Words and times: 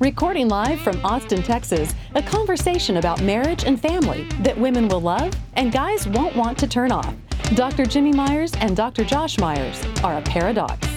Recording 0.00 0.48
live 0.48 0.80
from 0.80 0.98
Austin, 1.04 1.42
Texas, 1.42 1.94
a 2.14 2.22
conversation 2.22 2.96
about 2.96 3.20
marriage 3.20 3.64
and 3.64 3.78
family 3.78 4.26
that 4.40 4.56
women 4.56 4.88
will 4.88 5.02
love 5.02 5.30
and 5.56 5.70
guys 5.70 6.08
won't 6.08 6.34
want 6.34 6.56
to 6.60 6.66
turn 6.66 6.90
off. 6.90 7.14
Dr. 7.54 7.84
Jimmy 7.84 8.10
Myers 8.10 8.50
and 8.60 8.74
Dr. 8.74 9.04
Josh 9.04 9.38
Myers 9.38 9.78
are 10.02 10.16
a 10.16 10.22
paradox. 10.22 10.88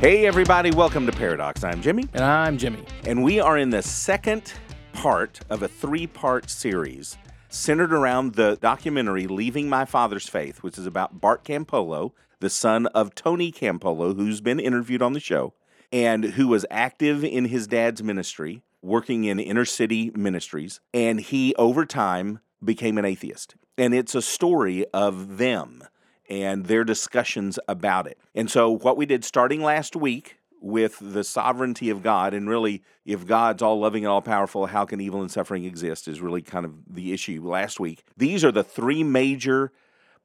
Hey, 0.00 0.24
everybody, 0.26 0.70
welcome 0.70 1.04
to 1.04 1.12
Paradox. 1.12 1.64
I'm 1.64 1.82
Jimmy. 1.82 2.08
And 2.14 2.24
I'm 2.24 2.56
Jimmy. 2.56 2.82
And 3.04 3.22
we 3.22 3.40
are 3.40 3.58
in 3.58 3.68
the 3.68 3.82
second 3.82 4.54
part 4.94 5.40
of 5.50 5.62
a 5.62 5.68
three 5.68 6.06
part 6.06 6.48
series 6.48 7.18
centered 7.50 7.92
around 7.92 8.36
the 8.36 8.56
documentary 8.62 9.26
Leaving 9.26 9.68
My 9.68 9.84
Father's 9.84 10.30
Faith, 10.30 10.62
which 10.62 10.78
is 10.78 10.86
about 10.86 11.20
Bart 11.20 11.44
Campolo, 11.44 12.12
the 12.40 12.48
son 12.48 12.86
of 12.86 13.14
Tony 13.14 13.52
Campolo, 13.52 14.16
who's 14.16 14.40
been 14.40 14.58
interviewed 14.58 15.02
on 15.02 15.12
the 15.12 15.20
show 15.20 15.52
and 15.92 16.24
who 16.24 16.48
was 16.48 16.64
active 16.70 17.22
in 17.22 17.44
his 17.44 17.66
dad's 17.66 18.02
ministry, 18.02 18.62
working 18.80 19.24
in 19.24 19.38
inner 19.38 19.66
city 19.66 20.10
ministries. 20.14 20.80
And 20.92 21.20
he, 21.20 21.54
over 21.56 21.84
time, 21.84 22.40
became 22.64 22.98
an 22.98 23.04
atheist. 23.04 23.54
And 23.76 23.94
it's 23.94 24.14
a 24.14 24.22
story 24.22 24.86
of 24.92 25.36
them 25.38 25.84
and 26.28 26.66
their 26.66 26.84
discussions 26.84 27.58
about 27.68 28.06
it. 28.06 28.18
And 28.34 28.50
so, 28.50 28.70
what 28.70 28.96
we 28.96 29.06
did 29.06 29.24
starting 29.24 29.62
last 29.62 29.94
week 29.94 30.38
with 30.60 30.98
the 31.00 31.24
sovereignty 31.24 31.90
of 31.90 32.02
God, 32.02 32.32
and 32.32 32.48
really, 32.48 32.82
if 33.04 33.26
God's 33.26 33.62
all 33.62 33.80
loving 33.80 34.04
and 34.04 34.12
all 34.12 34.22
powerful, 34.22 34.66
how 34.66 34.84
can 34.84 35.00
evil 35.00 35.20
and 35.20 35.30
suffering 35.30 35.64
exist, 35.64 36.06
is 36.06 36.20
really 36.20 36.40
kind 36.40 36.64
of 36.64 36.72
the 36.88 37.12
issue 37.12 37.46
last 37.46 37.80
week. 37.80 38.04
These 38.16 38.44
are 38.44 38.52
the 38.52 38.64
three 38.64 39.02
major 39.02 39.72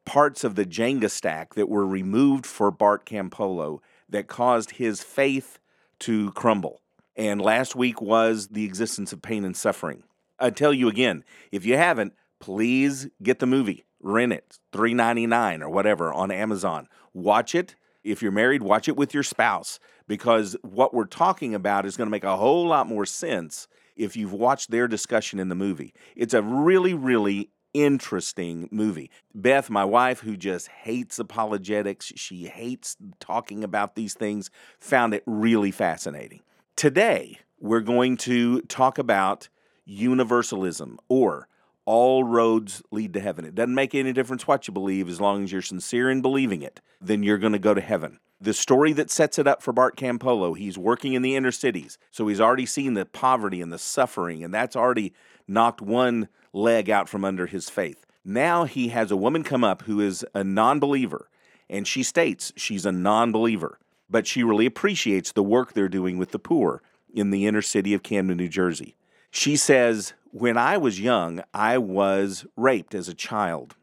parts 0.06 0.44
of 0.44 0.56
the 0.56 0.66
Jenga 0.66 1.10
stack 1.10 1.56
that 1.56 1.68
were 1.68 1.86
removed 1.86 2.46
for 2.46 2.72
Bart 2.72 3.06
Campolo 3.06 3.80
that 4.08 4.28
caused 4.28 4.72
his 4.72 5.02
faith 5.02 5.60
to 6.00 6.32
crumble. 6.32 6.82
And 7.16 7.42
last 7.42 7.76
week 7.76 8.02
was 8.02 8.50
the 8.50 8.66
existence 8.66 9.12
of 9.12 9.22
pain 9.22 9.44
and 9.44 9.58
suffering. 9.58 10.04
I 10.40 10.52
tell 10.52 10.74
you 10.74 10.88
again, 10.88 11.24
if 11.52 11.66
you 11.66 11.78
haven't, 11.78 12.14
please 12.40 13.08
get 13.24 13.40
the 13.40 13.48
movie, 13.48 13.86
rent 14.00 14.34
it, 14.34 14.60
three 14.72 14.94
ninety 14.94 15.26
nine 15.26 15.64
or 15.64 15.70
whatever 15.70 16.14
on 16.14 16.30
Amazon. 16.30 16.88
Watch 17.14 17.56
it. 17.56 17.76
If 18.04 18.22
you're 18.22 18.32
married, 18.32 18.62
watch 18.62 18.88
it 18.88 18.96
with 18.96 19.14
your 19.14 19.24
spouse 19.24 19.80
because 20.08 20.56
what 20.62 20.94
we're 20.94 21.06
talking 21.06 21.54
about 21.56 21.86
is 21.86 21.98
going 21.98 22.06
to 22.08 22.12
make 22.12 22.24
a 22.24 22.38
whole 22.38 22.68
lot 22.68 22.88
more 22.88 23.06
sense 23.06 23.68
if 23.96 24.16
you've 24.16 24.34
watched 24.34 24.70
their 24.70 24.88
discussion 24.88 25.40
in 25.40 25.50
the 25.50 25.56
movie. 25.56 25.94
It's 26.16 26.34
a 26.34 26.44
really, 26.44 26.94
really 26.94 27.50
interesting 27.74 28.70
movie. 28.72 29.10
Beth, 29.34 29.70
my 29.70 29.86
wife, 29.86 30.22
who 30.22 30.38
just 30.38 30.68
hates 30.68 31.20
apologetics, 31.20 32.14
she 32.16 32.48
hates 32.48 32.98
talking 33.20 33.64
about 33.64 33.96
these 33.96 34.14
things, 34.14 34.50
found 34.80 35.14
it 35.14 35.24
really 35.26 35.72
fascinating. 35.72 36.42
Today, 36.76 37.40
we're 37.60 37.82
going 37.82 38.18
to 38.18 38.62
talk 38.62 38.98
about 38.98 39.50
universalism 39.86 41.00
or 41.08 41.48
all 41.86 42.24
roads 42.24 42.84
lead 42.92 43.14
to 43.14 43.20
heaven. 43.22 43.46
It 43.46 43.56
doesn't 43.56 43.74
make 43.74 43.96
any 43.96 44.12
difference 44.12 44.46
what 44.46 44.68
you 44.68 44.74
believe 44.74 45.08
as 45.08 45.22
long 45.22 45.46
as 45.46 45.52
you're 45.52 45.62
sincere 45.62 46.12
in 46.12 46.22
believing 46.22 46.62
it, 46.62 46.82
then 47.00 47.24
you're 47.24 47.38
going 47.38 47.54
to 47.54 47.60
go 47.60 47.74
to 47.74 47.82
heaven. 47.82 48.20
The 48.40 48.54
story 48.54 48.94
that 48.94 49.10
sets 49.10 49.40
it 49.40 49.48
up 49.48 49.64
for 49.64 49.74
Bart 49.74 49.96
Campolo, 49.98 50.56
he's 50.56 50.78
working 50.78 51.14
in 51.14 51.24
the 51.24 51.36
inner 51.36 51.52
cities. 51.52 51.98
So 52.12 52.28
he's 52.28 52.42
already 52.42 52.68
seen 52.68 52.94
the 52.94 53.06
poverty 53.06 53.62
and 53.62 53.74
the 53.74 53.80
suffering, 53.80 54.44
and 54.44 54.54
that's 54.54 54.76
already 54.76 55.14
knocked 55.48 55.82
one 55.82 56.28
leg 56.54 56.90
out 56.90 57.08
from 57.08 57.24
under 57.24 57.46
his 57.46 57.70
faith. 57.70 58.06
Now 58.24 58.66
he 58.66 58.90
has 58.90 59.12
a 59.12 59.18
woman 59.18 59.44
come 59.44 59.64
up 59.64 59.84
who 59.84 60.02
is 60.02 60.26
a 60.34 60.44
non 60.44 60.80
believer, 60.80 61.30
and 61.70 61.88
she 61.88 62.04
states 62.04 62.52
she's 62.56 62.86
a 62.86 62.92
non 62.92 63.32
believer, 63.32 63.80
but 64.10 64.28
she 64.28 64.44
really 64.44 64.66
appreciates 64.66 65.32
the 65.32 65.44
work 65.44 65.74
they're 65.74 65.88
doing 65.88 66.18
with 66.18 66.32
the 66.32 66.40
poor 66.40 66.82
in 67.14 67.32
the 67.32 67.46
inner 67.46 67.62
city 67.62 67.94
of 67.94 68.04
Camden, 68.04 68.38
New 68.38 68.50
Jersey. 68.50 68.96
She 69.32 69.56
says, 69.56 70.14
When 70.32 70.58
I 70.58 70.78
was 70.78 71.00
young, 71.00 71.42
I 71.54 71.78
was 71.78 72.46
raped 72.56 72.94
as 72.94 73.08
a 73.08 73.14
child. 73.14 73.76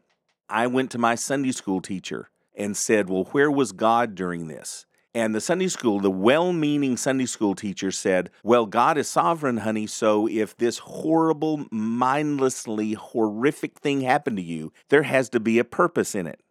I 0.49 0.67
went 0.67 0.91
to 0.91 0.97
my 0.97 1.15
Sunday 1.15 1.51
school 1.51 1.81
teacher 1.81 2.29
and 2.55 2.77
said, 2.77 3.09
Well, 3.09 3.25
where 3.25 3.51
was 3.51 3.71
God 3.71 4.15
during 4.15 4.47
this? 4.47 4.85
And 5.15 5.33
the 5.33 5.39
Sunday 5.39 5.69
school, 5.69 6.01
the 6.01 6.11
well 6.11 6.51
meaning 6.51 6.97
Sunday 6.97 7.25
school 7.25 7.55
teacher 7.55 7.89
said, 7.89 8.29
Well, 8.43 8.65
God 8.65 8.97
is 8.97 9.07
sovereign, 9.07 9.57
honey. 9.57 9.87
So 9.87 10.27
if 10.27 10.57
this 10.57 10.79
horrible, 10.79 11.67
mindlessly 11.71 12.93
horrific 12.93 13.79
thing 13.79 14.01
happened 14.01 14.35
to 14.35 14.43
you, 14.43 14.73
there 14.89 15.03
has 15.03 15.29
to 15.29 15.39
be 15.39 15.57
a 15.57 15.63
purpose 15.63 16.15
in 16.15 16.27
it. 16.27 16.41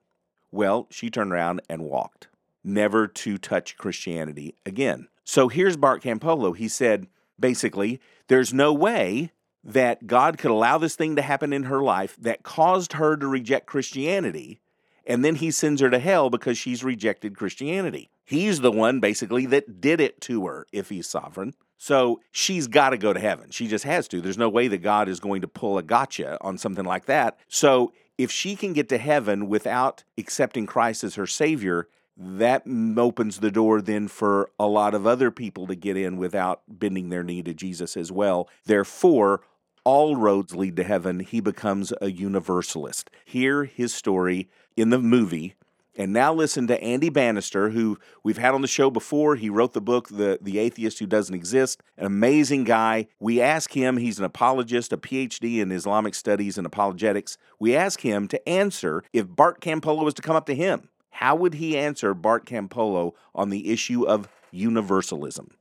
Well, 0.51 0.87
she 0.91 1.11
turned 1.11 1.31
around 1.31 1.61
and 1.69 1.83
walked, 1.83 2.29
never 2.65 3.07
to 3.07 3.37
touch 3.37 3.77
Christianity 3.77 4.55
again. 4.65 5.09
So 5.25 5.49
here's 5.49 5.77
Bart 5.77 6.03
Campolo. 6.03 6.57
He 6.57 6.69
said, 6.69 7.09
basically, 7.39 8.01
there's 8.29 8.55
no 8.55 8.73
way 8.73 9.33
that 9.63 10.07
God 10.07 10.39
could 10.39 10.51
allow 10.51 10.79
this 10.79 10.97
thing 10.97 11.17
to 11.17 11.23
happen 11.23 11.53
in 11.53 11.65
her 11.65 11.83
life 11.83 12.17
that 12.19 12.43
caused 12.43 12.95
her 12.95 13.15
to 13.19 13.27
reject 13.27 13.67
Christianity 13.67 14.61
and 15.07 15.25
then 15.25 15.37
he 15.37 15.51
sends 15.51 15.81
her 15.81 15.91
to 15.91 15.99
hell 15.99 16.31
because 16.31 16.59
she's 16.59 16.85
rejected 16.85 17.37
Christianity. 17.37 18.11
He's 18.25 18.61
the 18.61 18.73
one 18.73 19.01
basically 19.01 19.47
that 19.47 19.81
did 19.81 20.01
it 20.01 20.21
to 20.23 20.47
her 20.47 20.67
if 20.73 20.89
he's 20.89 21.09
sovereign. 21.09 21.55
So 21.77 22.21
she's 22.33 22.67
got 22.67 22.91
to 22.91 22.99
go 22.99 23.13
to 23.13 23.21
heaven. 23.21 23.51
She 23.51 23.67
just 23.67 23.85
has 23.85 24.09
to. 24.09 24.21
There's 24.21 24.39
no 24.39 24.49
way 24.49 24.69
that 24.69 24.79
God 24.79 25.09
is 25.09 25.21
going 25.21 25.43
to 25.43 25.49
pull 25.49 25.77
a 25.77 25.83
gotcha 25.83 26.39
on 26.41 26.57
something 26.57 26.85
like 26.85 27.07
that. 27.07 27.39
So 27.49 27.93
if 28.17 28.31
she 28.31 28.57
can 28.57 28.73
get 28.73 28.89
to 28.91 28.99
heaven 28.99 29.49
without 29.49 30.05
accepting 30.17 30.67
Christ 30.67 31.05
as 31.05 31.17
her 31.17 31.27
Savior, 31.27 31.89
that 32.17 32.63
opens 32.97 33.41
the 33.41 33.51
door 33.51 33.83
then 33.83 34.09
for 34.09 34.51
a 34.59 34.67
lot 34.67 34.95
of 34.95 35.07
other 35.07 35.31
people 35.31 35.67
to 35.67 35.75
get 35.75 35.97
in 35.97 36.17
without 36.17 36.63
bending 36.69 37.09
their 37.09 37.25
knee 37.25 37.43
to 37.43 37.53
Jesus 37.53 37.97
as 37.97 38.13
well. 38.13 38.49
Therefore, 38.65 39.43
all 39.85 40.17
roads 40.17 40.55
lead 40.55 40.77
to 40.77 40.85
heaven. 40.85 41.21
He 41.21 41.41
becomes 41.41 41.93
a 42.01 42.11
universalist. 42.11 43.11
Hear 43.25 43.65
his 43.65 43.95
story 43.95 44.49
in 44.77 44.91
the 44.91 44.99
movie. 44.99 45.55
And 45.97 46.13
now 46.13 46.35
listen 46.35 46.67
to 46.67 46.83
Andy 46.83 47.09
Bannister, 47.09 47.71
who 47.71 47.99
we've 48.25 48.39
had 48.39 48.55
on 48.55 48.63
the 48.63 48.69
show 48.69 48.91
before. 48.91 49.37
He 49.37 49.49
wrote 49.49 49.75
the 49.75 49.81
book, 49.81 50.09
The, 50.09 50.41
the 50.43 50.59
Atheist 50.59 50.99
Who 50.99 51.07
Doesn't 51.07 51.35
Exist. 51.35 51.81
An 51.97 52.07
amazing 52.07 52.65
guy. 52.65 53.07
We 53.21 53.41
ask 53.41 53.73
him, 53.73 53.99
he's 53.99 54.19
an 54.19 54.25
apologist, 54.25 54.93
a 54.93 54.97
PhD 54.97 55.61
in 55.61 55.71
Islamic 55.71 56.17
studies 56.17 56.59
and 56.59 56.67
apologetics. 56.67 57.39
We 57.61 57.77
ask 57.77 58.01
him 58.01 58.27
to 58.29 58.49
answer 58.49 59.05
if 59.13 59.29
Bart 59.29 59.61
Campolo 59.61 60.05
was 60.05 60.15
to 60.15 60.23
come 60.23 60.35
up 60.35 60.47
to 60.47 60.55
him. 60.55 60.89
How 61.11 61.37
would 61.37 61.55
he 61.55 61.79
answer 61.79 62.13
Bart 62.13 62.45
Campolo 62.45 63.13
on 63.33 63.51
the 63.51 63.71
issue 63.71 64.05
of 64.05 64.29
universalism? 64.51 65.53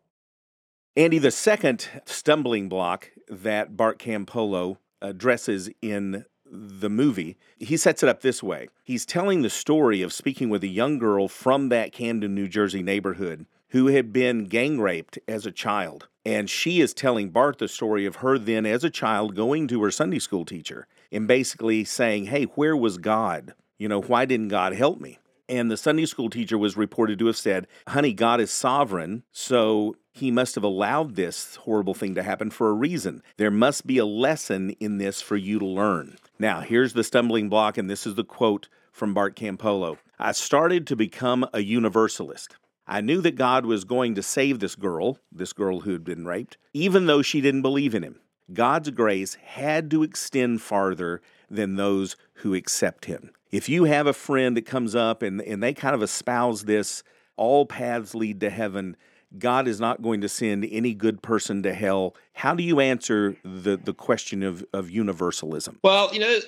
Andy, 0.95 1.17
the 1.17 1.31
second 1.31 1.89
stumbling 2.05 2.69
block 2.69 3.09
that 3.27 3.75
Bart 3.75 3.97
Campolo 3.97 4.77
addresses 5.01 5.71
in 5.81 6.25
the 6.45 6.89
movie, 6.89 7.35
he 7.57 7.77
sets 7.77 8.03
it 8.03 8.09
up 8.09 8.21
this 8.21 8.43
way. 8.43 8.69
He's 8.83 9.03
telling 9.03 9.41
the 9.41 9.49
story 9.49 10.03
of 10.03 10.13
speaking 10.13 10.49
with 10.49 10.63
a 10.63 10.67
young 10.67 10.99
girl 10.99 11.27
from 11.27 11.69
that 11.69 11.93
Camden, 11.93 12.35
New 12.35 12.47
Jersey 12.47 12.83
neighborhood 12.83 13.47
who 13.69 13.87
had 13.87 14.13
been 14.13 14.45
gang 14.45 14.79
raped 14.79 15.17
as 15.27 15.47
a 15.47 15.51
child. 15.51 16.07
And 16.23 16.47
she 16.47 16.79
is 16.79 16.93
telling 16.93 17.31
Bart 17.31 17.57
the 17.57 17.67
story 17.67 18.05
of 18.05 18.17
her 18.17 18.37
then 18.37 18.67
as 18.67 18.83
a 18.83 18.91
child 18.91 19.35
going 19.35 19.67
to 19.69 19.81
her 19.81 19.89
Sunday 19.89 20.19
school 20.19 20.45
teacher 20.45 20.85
and 21.11 21.27
basically 21.27 21.83
saying, 21.83 22.25
Hey, 22.25 22.43
where 22.53 22.77
was 22.77 22.99
God? 22.99 23.55
You 23.79 23.87
know, 23.87 23.99
why 23.99 24.25
didn't 24.25 24.49
God 24.49 24.73
help 24.73 25.01
me? 25.01 25.17
And 25.49 25.69
the 25.69 25.77
Sunday 25.77 26.05
school 26.05 26.29
teacher 26.29 26.57
was 26.57 26.77
reported 26.77 27.19
to 27.19 27.25
have 27.27 27.37
said, 27.37 27.67
Honey, 27.89 28.13
God 28.13 28.39
is 28.39 28.49
sovereign, 28.49 29.23
so 29.31 29.95
he 30.11 30.31
must 30.31 30.55
have 30.55 30.63
allowed 30.63 31.15
this 31.15 31.55
horrible 31.57 31.93
thing 31.93 32.15
to 32.15 32.23
happen 32.23 32.49
for 32.49 32.69
a 32.69 32.73
reason. 32.73 33.21
There 33.37 33.51
must 33.51 33.85
be 33.85 33.97
a 33.97 34.05
lesson 34.05 34.71
in 34.79 34.99
this 34.99 35.21
for 35.21 35.35
you 35.35 35.59
to 35.59 35.65
learn. 35.65 36.17
Now, 36.39 36.61
here's 36.61 36.93
the 36.93 37.03
stumbling 37.03 37.49
block, 37.49 37.77
and 37.77 37.89
this 37.89 38.07
is 38.07 38.15
the 38.15 38.23
quote 38.23 38.69
from 38.91 39.13
Bart 39.13 39.35
Campolo 39.35 39.97
I 40.19 40.31
started 40.31 40.87
to 40.87 40.95
become 40.95 41.45
a 41.53 41.59
universalist. 41.59 42.55
I 42.85 43.01
knew 43.01 43.21
that 43.21 43.35
God 43.35 43.65
was 43.65 43.85
going 43.85 44.15
to 44.15 44.23
save 44.23 44.59
this 44.59 44.75
girl, 44.75 45.17
this 45.31 45.53
girl 45.53 45.81
who 45.81 45.91
had 45.91 46.03
been 46.03 46.25
raped, 46.25 46.57
even 46.73 47.05
though 47.05 47.21
she 47.21 47.41
didn't 47.41 47.61
believe 47.61 47.95
in 47.95 48.03
him. 48.03 48.19
God's 48.51 48.89
grace 48.91 49.35
had 49.35 49.89
to 49.91 50.03
extend 50.03 50.61
farther 50.61 51.21
than 51.49 51.75
those 51.75 52.15
who 52.35 52.53
accept 52.53 53.05
him. 53.05 53.31
If 53.53 53.69
you 53.69 53.83
have 53.83 54.07
a 54.07 54.13
friend 54.13 54.57
that 54.57 54.65
comes 54.65 54.95
up 54.95 55.21
and, 55.21 55.39
and 55.39 55.61
they 55.61 55.75
kind 55.75 55.93
of 55.93 56.01
espouse 56.01 56.63
this, 56.63 57.03
all 57.37 57.67
paths 57.67 58.15
lead 58.15 58.39
to 58.39 58.49
heaven, 58.49 58.97
God 59.37 59.67
is 59.67 59.79
not 59.79 60.01
going 60.01 60.21
to 60.21 60.29
send 60.29 60.67
any 60.71 60.95
good 60.95 61.21
person 61.21 61.61
to 61.61 61.71
hell. 61.75 62.15
How 62.33 62.55
do 62.55 62.63
you 62.63 62.79
answer 62.79 63.37
the, 63.43 63.77
the 63.77 63.93
question 63.93 64.41
of, 64.41 64.65
of 64.73 64.89
universalism? 64.89 65.77
Well, 65.83 66.11
you 66.11 66.19
know, 66.19 66.39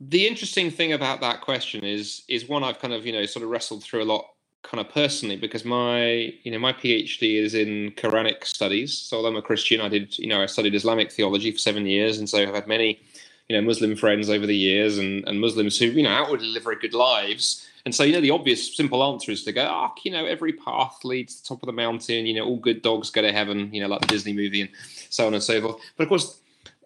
the 0.00 0.26
interesting 0.26 0.72
thing 0.72 0.92
about 0.92 1.20
that 1.20 1.42
question 1.42 1.84
is 1.84 2.24
is 2.28 2.48
one 2.48 2.64
I've 2.64 2.80
kind 2.80 2.92
of, 2.92 3.06
you 3.06 3.12
know, 3.12 3.24
sort 3.24 3.44
of 3.44 3.50
wrestled 3.50 3.84
through 3.84 4.02
a 4.02 4.04
lot 4.04 4.24
kind 4.64 4.84
of 4.84 4.92
personally 4.92 5.36
because 5.36 5.64
my 5.64 6.32
you 6.42 6.50
know 6.50 6.58
my 6.58 6.72
PhD 6.72 7.40
is 7.40 7.54
in 7.54 7.92
Quranic 7.92 8.44
studies. 8.44 8.98
So 8.98 9.16
although 9.16 9.28
I'm 9.28 9.36
a 9.36 9.42
Christian, 9.42 9.80
I 9.80 9.88
did 9.88 10.18
you 10.18 10.26
know 10.26 10.42
I 10.42 10.46
studied 10.46 10.74
Islamic 10.74 11.12
theology 11.12 11.52
for 11.52 11.58
seven 11.58 11.86
years, 11.86 12.18
and 12.18 12.28
so 12.28 12.38
I've 12.38 12.54
had 12.54 12.66
many 12.66 13.00
you 13.48 13.56
know 13.56 13.66
Muslim 13.66 13.96
friends 13.96 14.28
over 14.28 14.46
the 14.46 14.56
years 14.56 14.98
and, 14.98 15.26
and 15.26 15.40
Muslims 15.40 15.78
who 15.78 15.86
you 15.86 16.02
know 16.02 16.10
outwardly 16.10 16.48
live 16.48 16.64
very 16.64 16.76
good 16.76 16.94
lives. 16.94 17.66
And 17.84 17.94
so 17.94 18.02
you 18.02 18.12
know 18.12 18.20
the 18.20 18.30
obvious 18.30 18.76
simple 18.76 19.02
answer 19.02 19.32
is 19.32 19.44
to 19.44 19.52
go, 19.52 19.66
oh, 19.68 19.92
you 20.04 20.10
know 20.10 20.26
every 20.26 20.52
path 20.52 21.04
leads 21.04 21.36
to 21.36 21.42
the 21.42 21.48
top 21.48 21.62
of 21.62 21.66
the 21.66 21.72
mountain. 21.72 22.26
You 22.26 22.34
know 22.34 22.44
all 22.44 22.58
good 22.58 22.82
dogs 22.82 23.10
go 23.10 23.22
to 23.22 23.32
heaven. 23.32 23.72
You 23.72 23.80
know 23.80 23.88
like 23.88 24.00
the 24.00 24.06
Disney 24.06 24.32
movie 24.32 24.60
and 24.60 24.70
so 25.10 25.26
on 25.26 25.34
and 25.34 25.42
so 25.42 25.60
forth. 25.60 25.82
But 25.96 26.04
of 26.04 26.08
course 26.08 26.38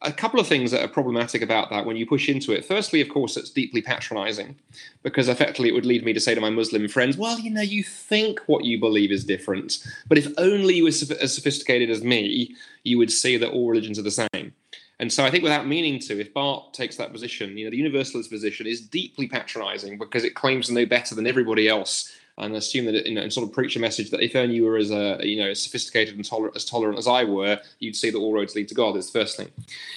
a 0.05 0.13
couple 0.13 0.41
of 0.41 0.47
things 0.47 0.71
that 0.71 0.83
are 0.83 0.89
problematic 0.89 1.43
about 1.43 1.71
that 1.71 1.87
when 1.87 1.97
you 1.97 2.07
push 2.07 2.29
into 2.29 2.53
it. 2.53 2.65
Firstly, 2.65 3.01
of 3.01 3.09
course, 3.09 3.37
it's 3.37 3.51
deeply 3.51 3.81
patronizing 3.81 4.57
because 5.03 5.29
effectively 5.29 5.69
it 5.69 5.75
would 5.75 5.87
lead 5.87 6.05
me 6.05 6.13
to 6.13 6.21
say 6.21 6.35
to 6.35 6.41
my 6.41 6.51
Muslim 6.51 6.89
friends, 6.89 7.17
well, 7.17 7.39
you 7.39 7.51
know, 7.51 7.61
you 7.63 7.85
think 7.85 8.41
what 8.47 8.65
you 8.65 8.81
believe 8.81 9.13
is 9.13 9.25
different, 9.25 9.79
but 10.09 10.19
if 10.19 10.27
only 10.39 10.75
you 10.75 10.85
were 10.85 10.89
as 10.89 11.35
sophisticated 11.35 11.89
as 11.89 12.03
me, 12.03 12.55
you 12.83 12.99
would 12.99 13.13
see 13.13 13.37
that 13.37 13.51
all 13.51 13.69
religions 13.69 13.99
are 13.99 14.03
the 14.03 14.11
same. 14.11 14.53
And 15.03 15.13
so 15.13 15.25
I 15.25 15.33
think 15.33 15.43
without 15.43 15.67
meaning 15.67 15.99
to, 15.99 16.21
if 16.21 16.33
Bart 16.33 16.73
takes 16.73 16.95
that 16.99 17.11
position, 17.11 17.59
you 17.59 17.65
know, 17.65 17.73
the 17.73 17.77
universalist 17.77 18.31
position 18.31 18.69
is 18.69 18.81
deeply 18.81 19.27
patronizing 19.27 19.99
because 19.99 20.23
it 20.23 20.37
claims 20.37 20.69
to 20.69 20.75
know 20.75 20.87
better 20.87 21.17
than 21.17 21.27
everybody 21.27 21.67
else 21.67 22.17
and 22.39 22.55
assume 22.55 22.85
that 22.85 23.05
you 23.05 23.17
know, 23.17 23.21
and 23.21 23.33
sort 23.33 23.49
of 23.49 23.53
preach 23.53 23.75
a 23.75 23.81
message 23.81 24.11
that 24.11 24.21
if 24.21 24.37
only 24.37 24.55
you 24.55 24.65
were 24.65 24.77
as 24.77 24.93
a 24.93 25.19
you 25.25 25.43
know 25.43 25.51
as 25.51 25.61
sophisticated 25.61 26.15
and 26.15 26.25
tolerant 26.25 26.55
as 26.55 26.65
tolerant 26.65 27.01
as 27.01 27.09
I 27.09 27.25
were, 27.25 27.59
you'd 27.81 27.97
see 27.97 28.11
that 28.11 28.17
all 28.17 28.33
roads 28.33 28.55
lead 28.55 28.69
to 28.69 28.77
God. 28.77 28.97
Is 28.97 29.11
the 29.11 29.19
first 29.19 29.37
thing. 29.37 29.49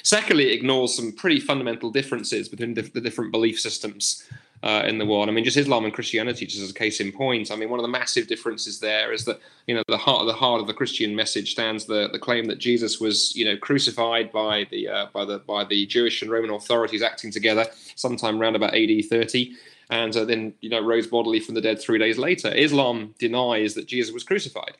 Secondly, 0.02 0.48
it 0.48 0.54
ignores 0.54 0.96
some 0.96 1.12
pretty 1.12 1.40
fundamental 1.40 1.92
differences 1.92 2.50
between 2.50 2.74
the, 2.74 2.82
the 2.82 3.00
different 3.00 3.32
belief 3.32 3.60
systems. 3.60 4.28
Uh, 4.64 4.84
in 4.88 4.98
the 4.98 5.06
world, 5.06 5.30
I 5.30 5.32
mean, 5.32 5.44
just 5.44 5.58
Islam 5.58 5.86
and 5.86 5.94
Christianity, 5.94 6.48
just 6.48 6.64
as 6.64 6.72
a 6.72 6.74
case 6.74 7.00
in 7.00 7.12
point. 7.12 7.52
I 7.52 7.56
mean, 7.56 7.70
one 7.70 7.78
of 7.78 7.84
the 7.84 7.90
massive 7.90 8.26
differences 8.26 8.80
there 8.80 9.14
is 9.14 9.24
that 9.26 9.40
you 9.68 9.76
know 9.76 9.84
the 9.88 9.98
heart 9.98 10.22
of 10.22 10.28
the 10.28 10.34
heart 10.34 10.60
of 10.60 10.66
the 10.66 10.74
Christian 10.74 11.16
message 11.16 11.52
stands 11.52 11.86
the, 11.86 12.10
the 12.12 12.18
claim 12.18 12.46
that 12.46 12.58
Jesus 12.58 13.00
was 13.00 13.36
you 13.36 13.46
know 13.46 13.58
crucified 13.58 14.32
by 14.32 14.66
the 14.72 14.88
uh, 14.88 15.06
by 15.14 15.24
the 15.24 15.40
by 15.40 15.66
the 15.66 15.86
Jewish 15.86 16.24
and 16.24 16.32
Roman 16.32 16.50
authorities 16.50 17.04
acting 17.04 17.32
together 17.32 17.68
sometime 17.96 18.42
around 18.42 18.56
about 18.56 18.74
AD 18.74 19.06
30 19.08 19.56
and 19.90 20.16
uh, 20.16 20.26
then 20.26 20.54
you 20.62 20.70
know 20.70 20.82
rose 20.82 21.08
bodily 21.08 21.40
from 21.40 21.56
the 21.56 21.62
dead 21.62 21.80
three 21.80 22.00
days 22.00 22.18
later. 22.18 22.50
Islam 22.50 23.14
denies 23.20 23.74
that 23.76 23.88
Jesus 23.88 24.14
was 24.14 24.24
crucified. 24.24 24.78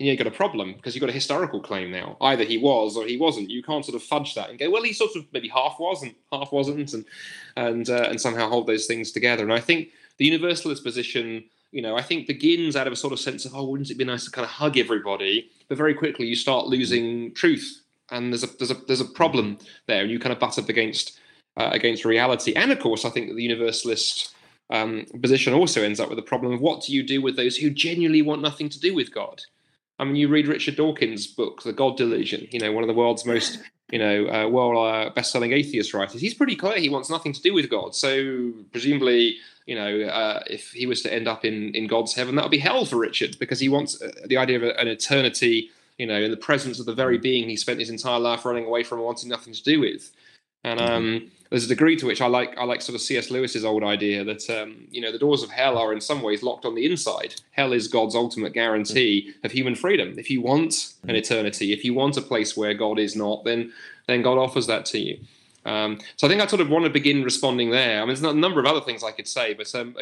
You 0.00 0.16
got 0.16 0.26
a 0.26 0.30
problem 0.30 0.72
because 0.72 0.94
you've 0.94 1.00
got 1.00 1.10
a 1.10 1.12
historical 1.12 1.60
claim 1.60 1.90
now. 1.90 2.16
Either 2.22 2.42
he 2.42 2.56
was 2.56 2.96
or 2.96 3.04
he 3.04 3.18
wasn't. 3.18 3.50
You 3.50 3.62
can't 3.62 3.84
sort 3.84 3.96
of 3.96 4.02
fudge 4.02 4.34
that 4.34 4.48
and 4.48 4.58
go, 4.58 4.70
well, 4.70 4.82
he 4.82 4.94
sort 4.94 5.14
of 5.14 5.26
maybe 5.30 5.48
half 5.48 5.76
was 5.78 6.02
and 6.02 6.14
half 6.32 6.52
wasn't, 6.52 6.94
and 6.94 7.04
and 7.58 7.90
uh, 7.90 8.08
and 8.08 8.18
somehow 8.18 8.48
hold 8.48 8.66
those 8.66 8.86
things 8.86 9.12
together. 9.12 9.42
And 9.42 9.52
I 9.52 9.60
think 9.60 9.90
the 10.16 10.24
universalist 10.24 10.82
position, 10.82 11.44
you 11.70 11.82
know, 11.82 11.96
I 11.96 12.02
think 12.02 12.26
begins 12.26 12.76
out 12.76 12.86
of 12.86 12.94
a 12.94 12.96
sort 12.96 13.12
of 13.12 13.20
sense 13.20 13.44
of, 13.44 13.54
oh, 13.54 13.64
wouldn't 13.64 13.90
it 13.90 13.98
be 13.98 14.04
nice 14.04 14.24
to 14.24 14.30
kind 14.30 14.46
of 14.46 14.50
hug 14.50 14.78
everybody? 14.78 15.50
But 15.68 15.76
very 15.76 15.92
quickly 15.92 16.26
you 16.26 16.34
start 16.34 16.66
losing 16.66 17.34
truth, 17.34 17.82
and 18.10 18.32
there's 18.32 18.42
a 18.42 18.48
there's 18.56 18.70
a 18.70 18.78
there's 18.86 19.02
a 19.02 19.04
problem 19.04 19.58
there, 19.86 20.00
and 20.00 20.10
you 20.10 20.18
kind 20.18 20.32
of 20.32 20.38
butt 20.38 20.58
up 20.58 20.70
against 20.70 21.20
uh, 21.58 21.68
against 21.72 22.06
reality. 22.06 22.54
And 22.54 22.72
of 22.72 22.78
course, 22.78 23.04
I 23.04 23.10
think 23.10 23.28
that 23.28 23.34
the 23.34 23.42
universalist 23.42 24.34
um, 24.70 25.04
position 25.20 25.52
also 25.52 25.82
ends 25.82 26.00
up 26.00 26.08
with 26.08 26.16
the 26.16 26.22
problem 26.22 26.54
of 26.54 26.62
what 26.62 26.84
do 26.84 26.94
you 26.94 27.02
do 27.02 27.20
with 27.20 27.36
those 27.36 27.58
who 27.58 27.68
genuinely 27.68 28.22
want 28.22 28.40
nothing 28.40 28.70
to 28.70 28.80
do 28.80 28.94
with 28.94 29.12
God? 29.12 29.42
I 30.00 30.04
mean, 30.04 30.16
you 30.16 30.28
read 30.28 30.48
Richard 30.48 30.76
Dawkins' 30.76 31.26
book, 31.26 31.62
The 31.62 31.74
God 31.74 31.98
Delusion, 31.98 32.48
you 32.50 32.58
know, 32.58 32.72
one 32.72 32.82
of 32.82 32.88
the 32.88 32.94
world's 32.94 33.26
most, 33.26 33.60
you 33.90 33.98
know, 33.98 34.26
uh, 34.28 34.48
well 34.48 34.82
uh, 34.82 35.10
best-selling 35.10 35.52
atheist 35.52 35.92
writers. 35.92 36.22
He's 36.22 36.32
pretty 36.32 36.56
clear 36.56 36.78
he 36.78 36.88
wants 36.88 37.10
nothing 37.10 37.34
to 37.34 37.42
do 37.42 37.52
with 37.52 37.68
God. 37.68 37.94
So 37.94 38.50
presumably, 38.72 39.36
you 39.66 39.74
know, 39.74 40.00
uh, 40.04 40.42
if 40.46 40.70
he 40.70 40.86
was 40.86 41.02
to 41.02 41.12
end 41.12 41.28
up 41.28 41.44
in, 41.44 41.74
in 41.74 41.86
God's 41.86 42.14
heaven, 42.14 42.34
that 42.36 42.42
would 42.42 42.50
be 42.50 42.58
hell 42.58 42.86
for 42.86 42.96
Richard 42.96 43.38
because 43.38 43.60
he 43.60 43.68
wants 43.68 44.00
uh, 44.00 44.10
the 44.24 44.38
idea 44.38 44.56
of 44.56 44.62
an 44.62 44.88
eternity, 44.88 45.68
you 45.98 46.06
know, 46.06 46.20
in 46.20 46.30
the 46.30 46.36
presence 46.38 46.80
of 46.80 46.86
the 46.86 46.94
very 46.94 47.18
being 47.18 47.50
he 47.50 47.56
spent 47.56 47.78
his 47.78 47.90
entire 47.90 48.18
life 48.18 48.46
running 48.46 48.64
away 48.64 48.82
from 48.82 49.00
and 49.00 49.04
wanting 49.04 49.28
nothing 49.28 49.52
to 49.52 49.62
do 49.62 49.80
with. 49.80 50.10
And 50.64 50.80
mm-hmm. 50.80 50.92
um, 50.92 51.30
there's 51.50 51.64
a 51.64 51.68
degree 51.68 51.96
to 51.96 52.06
which 52.06 52.20
I 52.20 52.26
like 52.26 52.56
I 52.56 52.64
like 52.64 52.80
sort 52.80 52.94
of 52.94 53.00
C.S. 53.00 53.30
Lewis's 53.30 53.64
old 53.64 53.82
idea 53.82 54.24
that 54.24 54.48
um, 54.50 54.86
you 54.90 55.00
know 55.00 55.12
the 55.12 55.18
doors 55.18 55.42
of 55.42 55.50
hell 55.50 55.76
are 55.78 55.92
in 55.92 56.00
some 56.00 56.22
ways 56.22 56.42
locked 56.42 56.64
on 56.64 56.74
the 56.74 56.86
inside. 56.86 57.34
Hell 57.50 57.72
is 57.72 57.88
God's 57.88 58.14
ultimate 58.14 58.52
guarantee 58.52 59.34
of 59.42 59.52
human 59.52 59.74
freedom. 59.74 60.18
If 60.18 60.30
you 60.30 60.40
want 60.40 60.94
an 61.08 61.16
eternity, 61.16 61.72
if 61.72 61.84
you 61.84 61.92
want 61.92 62.16
a 62.16 62.22
place 62.22 62.56
where 62.56 62.74
God 62.74 62.98
is 62.98 63.16
not, 63.16 63.44
then 63.44 63.72
then 64.06 64.22
God 64.22 64.38
offers 64.38 64.66
that 64.68 64.86
to 64.86 64.98
you. 64.98 65.18
Um, 65.66 65.98
so 66.16 66.26
I 66.26 66.30
think 66.30 66.40
I 66.40 66.46
sort 66.46 66.62
of 66.62 66.70
want 66.70 66.84
to 66.84 66.90
begin 66.90 67.22
responding 67.22 67.70
there. 67.70 67.98
I 67.98 68.00
mean, 68.00 68.08
there's 68.08 68.22
a 68.22 68.32
number 68.32 68.60
of 68.60 68.66
other 68.66 68.80
things 68.80 69.04
I 69.04 69.10
could 69.10 69.28
say, 69.28 69.52
but 69.52 69.72
um, 69.74 69.94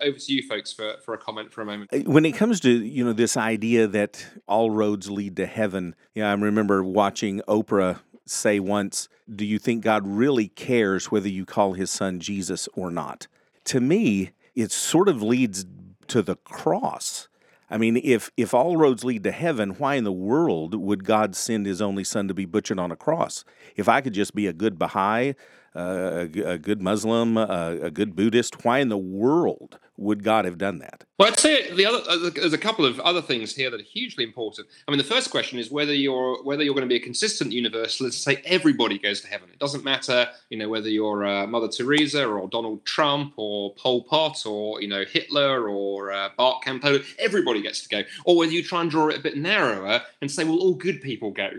over 0.00 0.18
to 0.18 0.32
you 0.32 0.42
folks 0.48 0.72
for, 0.72 0.96
for 1.04 1.12
a 1.12 1.18
comment 1.18 1.52
for 1.52 1.60
a 1.60 1.66
moment. 1.66 1.92
Uh, 1.92 1.98
when 2.10 2.24
it 2.24 2.32
comes 2.32 2.60
to 2.60 2.70
you 2.70 3.04
know 3.04 3.12
this 3.12 3.36
idea 3.36 3.86
that 3.88 4.26
all 4.46 4.70
roads 4.70 5.10
lead 5.10 5.36
to 5.36 5.46
heaven, 5.46 5.94
yeah, 6.14 6.30
I 6.30 6.34
remember 6.34 6.82
watching 6.82 7.42
Oprah 7.48 8.00
say 8.30 8.60
once, 8.60 9.08
Do 9.32 9.44
you 9.44 9.58
think 9.58 9.84
God 9.84 10.06
really 10.06 10.48
cares 10.48 11.10
whether 11.10 11.28
you 11.28 11.44
call 11.44 11.72
his 11.72 11.90
son 11.90 12.20
Jesus 12.20 12.68
or 12.74 12.90
not? 12.90 13.26
To 13.64 13.80
me, 13.80 14.30
it 14.54 14.72
sort 14.72 15.08
of 15.08 15.22
leads 15.22 15.66
to 16.08 16.22
the 16.22 16.36
cross. 16.36 17.28
I 17.70 17.76
mean, 17.76 18.00
if 18.02 18.30
if 18.36 18.54
all 18.54 18.76
roads 18.76 19.04
lead 19.04 19.24
to 19.24 19.30
heaven, 19.30 19.70
why 19.70 19.96
in 19.96 20.04
the 20.04 20.12
world 20.12 20.74
would 20.74 21.04
God 21.04 21.36
send 21.36 21.66
His 21.66 21.82
only 21.82 22.04
Son 22.04 22.26
to 22.28 22.34
be 22.34 22.46
butchered 22.46 22.78
on 22.78 22.90
a 22.90 22.96
cross? 22.96 23.44
If 23.76 23.88
I 23.88 24.00
could 24.00 24.14
just 24.14 24.34
be 24.34 24.46
a 24.46 24.54
good 24.54 24.78
Baha'i, 24.78 25.34
a, 25.78 26.52
a, 26.52 26.58
good 26.58 26.82
Muslim, 26.82 27.36
a 27.36 27.90
good 27.90 28.16
Buddhist, 28.16 28.64
why 28.64 28.78
in 28.78 28.88
the 28.88 28.98
world 28.98 29.78
would 29.98 30.22
God 30.22 30.44
have 30.44 30.56
done 30.56 30.78
that? 30.78 31.04
Well, 31.18 31.28
I'd 31.28 31.38
say 31.38 31.72
the 31.74 31.84
other 31.84 31.98
uh, 32.08 32.30
there's 32.30 32.52
a 32.52 32.58
couple 32.58 32.86
of 32.86 33.00
other 33.00 33.20
things 33.20 33.54
here 33.54 33.68
that 33.70 33.80
are 33.80 33.84
hugely 33.84 34.22
important. 34.22 34.68
I 34.86 34.90
mean, 34.90 34.98
the 34.98 35.04
first 35.04 35.30
question 35.30 35.58
is 35.58 35.70
whether 35.70 35.92
you're 35.92 36.42
whether 36.44 36.62
you're 36.62 36.74
going 36.74 36.88
to 36.88 36.88
be 36.88 36.96
a 36.96 37.04
consistent 37.04 37.52
universalist. 37.52 38.22
Say 38.22 38.40
everybody 38.44 38.98
goes 38.98 39.20
to 39.22 39.26
heaven. 39.26 39.50
It 39.52 39.58
doesn't 39.58 39.84
matter, 39.84 40.28
you 40.50 40.58
know, 40.58 40.68
whether 40.68 40.88
you're 40.88 41.26
uh, 41.26 41.46
Mother 41.48 41.68
Teresa 41.68 42.24
or 42.24 42.48
Donald 42.48 42.84
Trump 42.84 43.34
or 43.36 43.74
Pol 43.74 44.04
Pot 44.04 44.46
or 44.46 44.80
you 44.80 44.88
know 44.88 45.04
Hitler 45.04 45.68
or 45.68 46.12
uh, 46.12 46.30
Bart 46.36 46.62
Campolo. 46.64 47.04
Everybody 47.18 47.60
gets 47.60 47.82
to 47.82 47.88
go. 47.88 48.02
Or 48.24 48.36
whether 48.36 48.52
you 48.52 48.62
try 48.62 48.80
and 48.80 48.90
draw 48.90 49.08
it 49.08 49.18
a 49.18 49.20
bit 49.20 49.36
narrower 49.36 50.02
and 50.22 50.30
say, 50.30 50.44
well, 50.44 50.58
all 50.58 50.74
good 50.74 51.02
people 51.02 51.32
go 51.32 51.50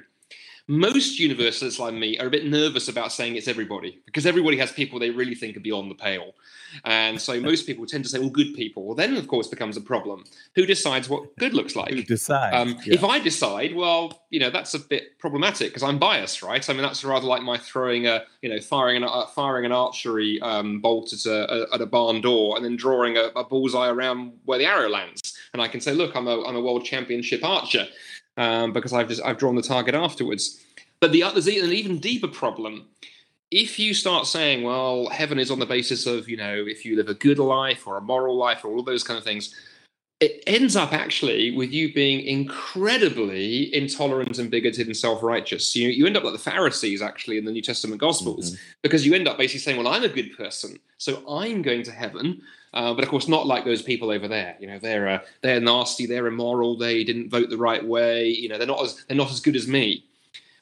most 0.69 1.18
universalists 1.18 1.80
like 1.80 1.95
me 1.95 2.16
are 2.19 2.27
a 2.27 2.30
bit 2.30 2.45
nervous 2.45 2.88
about 2.88 3.12
saying 3.12 3.36
it's 3.36 3.48
everybody 3.48 3.99
because 4.06 4.28
everybody 4.28 4.56
has 4.56 4.71
people 4.71 4.99
they 4.99 5.09
really 5.09 5.33
think 5.33 5.57
are 5.57 5.61
beyond 5.61 5.90
the 5.90 5.95
pale. 5.95 6.35
And 6.85 7.19
so 7.19 7.40
most 7.42 7.66
people 7.66 7.88
tend 7.88 8.04
to 8.04 8.09
say, 8.09 8.19
well, 8.19 8.30
good 8.30 8.54
people. 8.54 8.85
Well, 8.85 8.94
then, 8.94 9.18
of 9.18 9.28
course, 9.28 9.47
becomes 9.47 9.78
a 9.78 9.81
problem. 9.81 10.26
Who 10.54 10.68
decides 10.68 11.09
what 11.09 11.35
good 11.38 11.56
looks 11.56 11.76
like? 11.76 11.90
Who 11.90 12.04
decides? 12.04 12.56
Um, 12.56 12.78
yeah. 12.85 12.94
If 12.94 13.04
I 13.04 13.18
decide, 13.18 13.73
well, 13.76 14.21
you 14.30 14.40
know, 14.40 14.52
that's 14.52 14.76
a 14.76 14.80
bit 14.80 15.18
problematic 15.18 15.69
because 15.69 15.81
I'm 15.81 15.97
biased, 15.97 16.44
right? 16.44 16.69
I 16.69 16.73
mean, 16.73 16.83
that's 16.83 17.04
rather 17.04 17.26
like 17.26 17.42
my 17.42 17.57
throwing 17.57 18.06
a, 18.06 18.26
you 18.44 18.49
know, 18.49 18.59
firing 18.59 18.97
an, 18.97 19.06
uh, 19.06 19.26
firing 19.26 19.66
an 19.66 19.71
archery 19.71 20.40
um, 20.42 20.81
bolt 20.81 21.14
at 21.14 21.26
a, 21.26 21.52
a, 21.52 21.73
at 21.73 21.81
a 21.81 21.88
barn 21.88 22.21
door 22.21 22.56
and 22.56 22.64
then 22.64 22.76
drawing 22.76 23.18
a, 23.18 23.31
a 23.35 23.44
bullseye 23.44 23.90
around 23.90 24.33
where 24.45 24.59
the 24.59 24.66
arrow 24.66 24.90
lands. 24.90 25.35
And 25.52 25.64
I 25.64 25.68
can 25.68 25.81
say, 25.81 25.94
look, 25.94 26.16
I'm 26.16 26.28
a, 26.28 26.44
I'm 26.44 26.56
a 26.56 26.61
world 26.61 26.85
championship 26.85 27.44
archer 27.44 27.88
um, 28.40 28.72
because 28.72 28.94
I've 28.94 29.10
just 29.10 29.22
I've 29.24 29.38
drawn 29.38 29.56
the 29.56 29.62
target 29.62 29.94
afterwards. 29.94 30.64
But 31.00 31.12
the 31.12 31.24
there's 31.34 31.48
an 31.48 31.72
even 31.72 32.00
deeper 32.00 32.28
problem. 32.28 32.88
If 33.52 33.78
you 33.78 33.94
start 33.94 34.28
saying, 34.28 34.64
well, 34.64 35.10
heaven 35.10 35.40
is 35.40 35.52
on 35.52 35.60
the 35.60 35.66
basis 35.66 36.06
of, 36.06 36.30
you 36.30 36.38
know, 36.38 36.66
if 36.68 36.86
you 36.86 36.96
live 36.96 37.10
a 37.10 37.16
good 37.16 37.40
life 37.40 37.88
or 37.88 37.98
a 37.98 38.02
moral 38.02 38.38
life 38.38 38.64
or 38.64 38.69
all 38.69 38.84
those 38.84 39.04
kind 39.04 39.18
of 39.18 39.24
things, 39.24 39.56
it 40.19 40.44
ends 40.47 40.76
up 40.76 40.92
actually 40.92 41.52
with 41.52 41.71
you 41.71 41.94
being 41.94 42.19
incredibly 42.26 43.73
intolerant 43.73 44.38
and 44.38 44.52
bigoted 44.52 44.88
and 44.88 44.97
self-righteous. 44.97 45.76
You, 45.76 45.90
you 45.90 46.06
end 46.06 46.18
up 46.18 46.23
like 46.23 46.33
the 46.33 46.40
Pharisees 46.40 47.02
actually 47.02 47.38
in 47.38 47.45
the 47.45 47.52
New 47.52 47.61
Testament 47.61 48.02
Gospels, 48.02 48.52
mm-hmm. 48.52 48.61
because 48.81 49.06
you 49.06 49.14
end 49.14 49.30
up 49.30 49.38
basically 49.38 49.61
saying, 49.61 49.78
"Well, 49.78 49.88
I'm 49.88 50.04
a 50.04 50.09
good 50.09 50.35
person, 50.35 50.78
so 50.97 51.23
I'm 51.30 51.61
going 51.61 51.83
to 51.83 51.92
heaven." 51.92 52.42
Uh, 52.73 52.94
but 52.94 53.04
of 53.04 53.09
course, 53.09 53.28
not 53.28 53.47
like 53.47 53.66
those 53.66 53.81
people 53.81 54.11
over 54.11 54.28
there. 54.28 54.56
You 54.59 54.68
know, 54.68 54.78
they're 54.78 55.07
uh, 55.07 55.19
they're 55.42 55.61
nasty, 55.61 56.06
they're 56.06 56.28
immoral, 56.28 56.78
they 56.78 57.04
didn't 57.04 57.30
vote 57.30 57.49
the 57.49 57.57
right 57.57 57.83
way. 57.83 58.28
You 58.28 58.49
know, 58.49 58.57
they're 58.57 58.68
not 58.68 58.83
as 58.83 59.04
they're 59.07 59.18
not 59.18 59.31
as 59.31 59.40
good 59.40 59.56
as 59.56 59.68
me. 59.68 60.04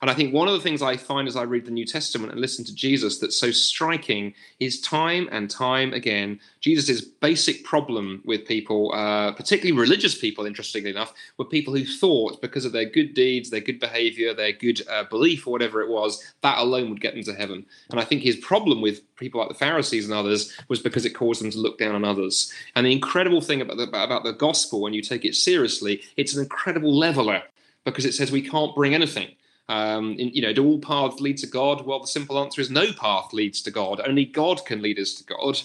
And 0.02 0.12
I 0.12 0.14
think 0.14 0.34
one 0.34 0.48
of 0.48 0.54
the 0.54 0.60
things 0.60 0.82
I 0.82 0.98
find 0.98 1.28
as 1.28 1.36
I 1.36 1.44
read 1.44 1.66
the 1.66 1.72
New 1.72 1.86
Testament 1.86 2.32
and 2.32 2.40
listen 2.40 2.64
to 2.66 2.76
Jesus 2.76 3.18
that's 3.18 3.36
so 3.36 3.52
striking 3.52 4.34
is 4.60 4.80
time 4.82 5.28
and 5.32 5.50
time 5.50 5.94
again, 5.94 6.40
Jesus' 6.62 7.02
basic 7.02 7.64
problem 7.64 8.22
with 8.26 8.46
people, 8.46 8.94
uh, 8.94 9.32
particularly 9.32 9.78
religious 9.78 10.18
people, 10.18 10.46
interestingly 10.46 10.92
enough, 10.92 11.14
were 11.38 11.46
people 11.46 11.74
who 11.74 11.86
thought 11.86 12.42
because 12.42 12.66
of 12.66 12.72
their 12.72 12.86
good 12.86 13.14
deeds, 13.14 13.50
their 13.50 13.60
good 13.60 13.80
behavior, 13.80 14.34
their 14.34 14.52
good 14.52 14.82
uh, 14.90 15.04
belief, 15.06 15.48
or 15.48 15.52
whatever 15.52 15.82
it 15.82 15.90
was, 15.90 16.24
that 16.42 16.60
alone 16.60 16.90
would 16.90 17.02
get 17.02 17.16
them 17.16 17.24
to 17.24 17.34
heaven. 17.34 17.66
And 17.90 18.00
I 18.00 18.04
think 18.04 18.22
his 18.22 18.36
problem 18.38 18.82
with 18.82 19.02
people 19.16 19.40
like 19.40 19.50
the 19.50 19.56
Pharisees 19.56 20.06
and 20.06 20.14
others 20.14 20.54
was 20.68 20.80
because 20.80 21.06
it 21.06 21.12
caused 21.12 21.42
them 21.42 21.52
to 21.52 21.58
look 21.58 21.78
down 21.78 21.96
on 21.96 22.06
others. 22.06 22.52
And 22.76 22.86
the 22.86 22.92
incredible 22.92 23.42
thing 23.42 23.62
about 23.62 23.78
the, 23.78 23.84
about 23.84 24.24
the 24.24 24.34
gospel, 24.34 24.82
when 24.82 24.94
you 24.94 25.02
take 25.02 25.26
it 25.26 25.36
seriously, 25.36 26.02
it's 26.18 26.36
an 26.36 26.44
incredible 26.44 26.96
leveler 26.96 27.44
because 27.84 28.06
it 28.06 28.14
says 28.14 28.32
we 28.32 28.42
can't 28.42 28.76
bring 28.76 28.94
anything. 28.94 29.30
Um, 29.70 30.14
in, 30.14 30.30
you 30.30 30.42
know, 30.42 30.54
do 30.54 30.66
all 30.66 30.80
paths 30.80 31.20
lead 31.20 31.38
to 31.40 31.48
God? 31.48 31.86
Well, 31.86 32.00
the 32.00 32.08
simple 32.08 32.40
answer 32.40 32.62
is 32.62 32.70
no 32.70 32.94
path 32.94 33.34
leads 33.34 33.62
to 33.64 33.72
God. 33.72 34.02
Only 34.06 34.26
God 34.26 34.66
can 34.66 34.82
lead 34.82 34.98
us 34.98 35.14
to 35.16 35.24
God, 35.24 35.60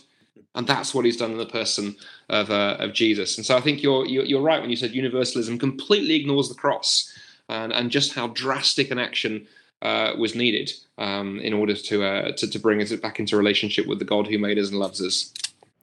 and 0.54 0.66
that's 0.66 0.92
what 0.92 1.04
He's 1.04 1.16
done 1.16 1.32
in 1.32 1.38
the 1.38 1.46
person 1.46 1.96
of, 2.28 2.50
uh, 2.50 2.76
of 2.80 2.92
Jesus. 2.92 3.36
And 3.36 3.46
so 3.46 3.56
I 3.56 3.60
think 3.60 3.82
you're, 3.82 4.04
you're, 4.06 4.24
you're 4.24 4.42
right 4.42 4.60
when 4.60 4.70
you 4.70 4.76
said 4.76 4.92
universalism 4.92 5.58
completely 5.58 6.14
ignores 6.16 6.48
the 6.48 6.54
cross 6.54 7.12
and 7.48 7.72
and 7.72 7.90
just 7.90 8.14
how 8.14 8.28
drastic 8.28 8.90
an 8.90 8.98
action 8.98 9.46
uh, 9.82 10.12
was 10.16 10.34
needed 10.34 10.72
um, 10.98 11.38
in 11.40 11.52
order 11.52 11.74
to, 11.74 12.04
uh, 12.04 12.32
to 12.32 12.48
to 12.48 12.58
bring 12.58 12.80
us 12.80 12.92
back 12.92 13.18
into 13.18 13.36
relationship 13.36 13.86
with 13.86 13.98
the 13.98 14.04
God 14.04 14.26
who 14.26 14.38
made 14.38 14.58
us 14.58 14.70
and 14.70 14.78
loves 14.78 15.00
us. 15.00 15.32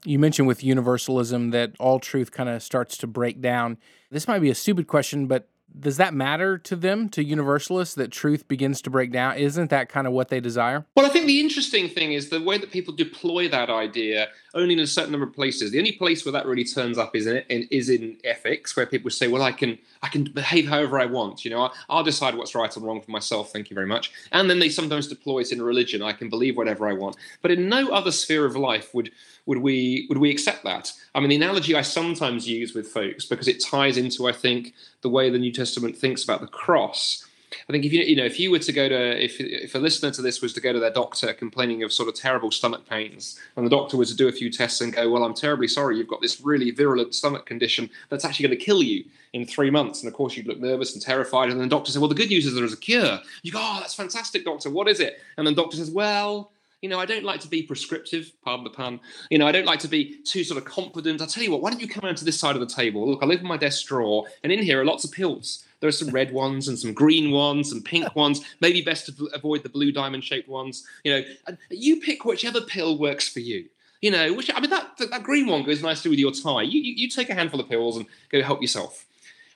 You 0.06 0.18
mentioned 0.18 0.48
with 0.48 0.64
universalism 0.64 1.52
that 1.52 1.74
all 1.80 2.00
truth 2.00 2.32
kind 2.32 2.48
of 2.48 2.64
starts 2.64 2.98
to 2.98 3.08
break 3.08 3.42
down. 3.42 3.78
This 4.10 4.28
might 4.28 4.40
be 4.40 4.50
a 4.50 4.56
stupid 4.56 4.88
question, 4.88 5.28
but 5.28 5.50
does 5.78 5.98
that 5.98 6.14
matter 6.14 6.58
to 6.58 6.76
them, 6.76 7.10
to 7.10 7.24
universalists, 7.24 7.96
that 7.96 8.12
truth 8.12 8.48
begins 8.48 8.82
to 8.82 8.90
break 8.90 9.12
down? 9.12 9.38
Isn't 9.38 9.70
that 9.70 9.90
kind 9.90 10.08
of 10.08 10.14
what 10.14 10.30
they 10.30 10.40
desire? 10.40 10.86
Well, 10.96 11.06
I 11.06 11.10
think 11.10 11.26
the 11.26 11.40
interesting 11.40 11.90
thing 11.90 12.14
is 12.14 12.30
the 12.30 12.42
way 12.42 12.58
that 12.58 12.72
people 12.72 12.94
deploy 12.94 13.48
that 13.50 13.70
idea 13.70 14.30
only 14.54 14.74
in 14.74 14.80
a 14.80 14.88
certain 14.88 15.12
number 15.12 15.28
of 15.28 15.34
places. 15.34 15.72
The 15.72 15.78
only 15.78 15.92
place 15.92 16.26
where 16.26 16.32
that 16.32 16.46
really 16.46 16.64
turns 16.64 16.98
up 16.98 17.16
is 17.16 17.28
in, 17.28 17.38
in 17.50 17.68
is 17.72 17.90
in 17.90 18.18
ethics, 18.24 18.76
where 18.76 18.86
people 18.86 19.10
say, 19.12 19.28
"Well, 19.28 19.42
I 19.42 19.52
can 19.52 19.78
I 20.02 20.08
can 20.08 20.26
behave 20.26 20.68
however 20.68 21.00
I 21.00 21.06
want. 21.06 21.46
You 21.46 21.52
know, 21.52 21.64
I, 21.64 21.72
I'll 21.90 22.04
decide 22.04 22.36
what's 22.36 22.56
right 22.56 22.76
or 22.76 22.80
wrong 22.80 23.02
for 23.02 23.12
myself. 23.12 23.52
Thank 23.52 23.70
you 23.70 23.76
very 23.76 23.88
much." 23.88 24.12
And 24.32 24.50
then 24.50 24.60
they 24.60 24.70
sometimes 24.70 25.08
deploy 25.08 25.40
it 25.40 25.52
in 25.52 25.62
religion. 25.62 26.02
I 26.02 26.14
can 26.14 26.30
believe 26.30 26.58
whatever 26.58 26.88
I 26.88 26.94
want. 26.94 27.16
But 27.42 27.52
in 27.52 27.70
no 27.70 27.90
other 27.90 28.12
sphere 28.12 28.46
of 28.46 28.56
life 28.56 28.94
would 28.94 29.12
would 29.46 29.60
we 29.60 30.06
would 30.10 30.18
we 30.18 30.32
accept 30.32 30.64
that? 30.64 30.94
I 31.16 31.20
mean, 31.20 31.30
the 31.30 31.36
analogy 31.36 31.76
I 31.76 31.82
sometimes 31.82 32.48
use 32.48 32.74
with 32.74 32.88
folks 32.88 33.26
because 33.26 33.48
it 33.48 33.64
ties 33.64 33.98
into 33.98 34.28
I 34.28 34.32
think 34.32 34.74
the 35.02 35.10
way 35.10 35.30
the 35.30 35.40
New 35.40 35.52
Testament 35.52 35.98
thinks 35.98 36.24
about 36.24 36.42
the 36.42 36.48
cross. 36.48 37.26
I 37.68 37.72
think 37.72 37.86
if 37.86 37.94
you 37.94 38.02
you 38.02 38.16
know 38.16 38.26
if 38.26 38.40
you 38.40 38.52
were 38.52 38.60
to 38.60 38.72
go 38.72 38.88
to 38.88 39.24
if 39.24 39.40
if 39.40 39.76
a 39.76 39.80
listener 39.80 40.12
to 40.12 40.22
this 40.22 40.42
was 40.42 40.54
to 40.54 40.62
go 40.62 40.74
to 40.74 40.80
their 40.80 40.92
doctor 40.92 41.34
complaining 41.34 41.84
of 41.84 41.92
sort 41.92 42.10
of 42.10 42.16
terrible 42.16 42.52
stomach 42.52 42.88
pains, 42.88 43.40
and 43.56 43.66
the 43.66 43.70
doctor 43.70 43.98
was 43.98 44.10
to 44.10 44.16
do 44.16 44.28
a 44.28 44.32
few 44.32 44.52
tests 44.52 44.82
and 44.82 44.94
go, 44.94 45.10
well, 45.10 45.24
I'm 45.24 45.34
terribly 45.34 45.68
sorry, 45.68 45.98
you've 45.98 46.08
got 46.08 46.22
this 46.22 46.42
really 46.42 46.72
virulent 46.72 47.16
stomach 47.16 47.46
condition 47.46 47.90
that's 48.10 48.26
actually 48.26 48.48
going 48.48 48.60
to 48.60 48.66
kill 48.66 48.84
you 48.84 49.06
in 49.34 49.46
three 49.46 49.70
months, 49.70 50.02
and 50.02 50.08
of 50.08 50.14
course 50.14 50.36
you'd 50.36 50.48
look 50.48 50.60
nervous 50.60 50.94
and 50.94 51.02
terrified, 51.02 51.50
and 51.50 51.60
then 51.60 51.70
the 51.70 51.76
doctor 51.76 51.92
said, 51.92 52.02
well, 52.02 52.10
the 52.10 52.16
good 52.16 52.30
news 52.30 52.46
is 52.46 52.56
there 52.56 52.64
is 52.64 52.74
a 52.74 52.78
cure. 52.78 53.20
You 53.44 53.52
go, 53.52 53.60
oh, 53.62 53.78
that's 53.80 53.94
fantastic, 53.94 54.46
doctor. 54.46 54.70
What 54.70 54.88
is 54.88 55.00
it? 55.00 55.20
And 55.38 55.46
then 55.46 55.56
the 55.56 55.62
doctor 55.62 55.78
says, 55.78 55.92
well 55.92 56.52
you 56.82 56.90
know, 56.90 57.00
I 57.00 57.06
don't 57.06 57.26
like 57.26 57.42
to 57.42 57.48
be 57.48 57.64
prescriptive, 57.64 58.32
pardon 58.44 58.64
the 58.64 58.70
pun. 58.70 59.00
You 59.30 59.38
know, 59.38 59.48
I 59.48 59.52
don't 59.52 59.66
like 59.66 59.80
to 59.80 59.88
be 59.88 60.18
too 60.24 60.44
sort 60.44 60.58
of 60.58 60.66
confident. 60.66 61.22
I'll 61.22 61.28
tell 61.28 61.44
you 61.44 61.52
what, 61.52 61.62
why 61.62 61.72
don't 61.72 61.82
you 61.82 61.88
come 61.88 62.06
around 62.06 62.16
to 62.18 62.26
this 62.26 62.40
side 62.40 62.56
of 62.56 62.62
the 62.62 62.74
table? 62.74 63.10
Look, 63.10 63.22
I 63.22 63.26
live 63.26 63.42
in 63.42 63.48
my 63.48 63.58
desk 63.58 63.86
drawer, 63.88 64.26
and 64.44 64.52
in 64.52 64.64
here 64.64 64.82
are 64.82 64.86
lots 64.86 65.04
of 65.04 65.12
pills. 65.12 65.66
There 65.80 65.88
are 65.88 65.94
some 65.94 66.10
red 66.10 66.32
ones 66.32 66.68
and 66.68 66.78
some 66.78 66.94
green 66.94 67.32
ones 67.32 67.72
and 67.72 67.84
pink 67.84 68.16
ones. 68.16 68.42
Maybe 68.62 68.82
best 68.82 69.06
to 69.08 69.30
avoid 69.34 69.64
the 69.64 69.70
blue 69.70 69.92
diamond 69.92 70.24
shaped 70.24 70.50
ones. 70.50 70.86
You 71.04 71.14
know, 71.14 71.56
you 71.70 72.02
pick 72.02 72.26
whichever 72.26 72.62
pill 72.62 72.98
works 72.98 73.28
for 73.28 73.40
you. 73.40 73.66
You 74.02 74.12
know, 74.12 74.34
which 74.34 74.50
I 74.54 74.62
mean, 74.62 74.70
that 74.70 74.98
that 74.98 75.24
green 75.24 75.48
one 75.48 75.64
goes 75.64 75.84
nicely 75.84 76.10
with 76.10 76.20
your 76.20 76.32
tie. 76.32 76.62
You, 76.62 76.80
you, 76.80 76.94
you 76.94 77.10
take 77.10 77.30
a 77.30 77.34
handful 77.34 77.60
of 77.60 77.68
pills 77.68 77.98
and 77.98 78.06
go 78.30 78.42
help 78.42 78.62
yourself. 78.62 79.06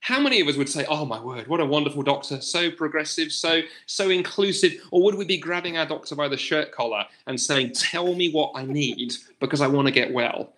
How 0.04 0.20
many 0.20 0.42
of 0.42 0.50
us 0.50 0.58
would 0.58 0.68
say, 0.68 0.86
"Oh 0.90 1.06
my 1.06 1.18
word, 1.22 1.48
what 1.48 1.62
a 1.62 1.66
wonderful 1.66 2.04
doctor! 2.04 2.42
So 2.42 2.70
progressive, 2.70 3.32
so 3.32 3.62
so 3.86 4.10
inclusive," 4.10 4.74
or 4.92 5.02
would 5.02 5.16
we 5.16 5.24
be 5.24 5.38
grabbing 5.38 5.78
our 5.78 5.86
doctor 5.86 6.14
by 6.14 6.28
the 6.28 6.36
shirt 6.36 6.74
collar 6.74 7.06
and 7.26 7.40
saying, 7.40 7.72
"Tell 7.72 8.14
me 8.14 8.30
what 8.30 8.52
I 8.54 8.66
need 8.66 9.14
because 9.40 9.62
I 9.62 9.68
want 9.68 9.88
to 9.88 9.94
get 9.94 10.12
well"? 10.12 10.52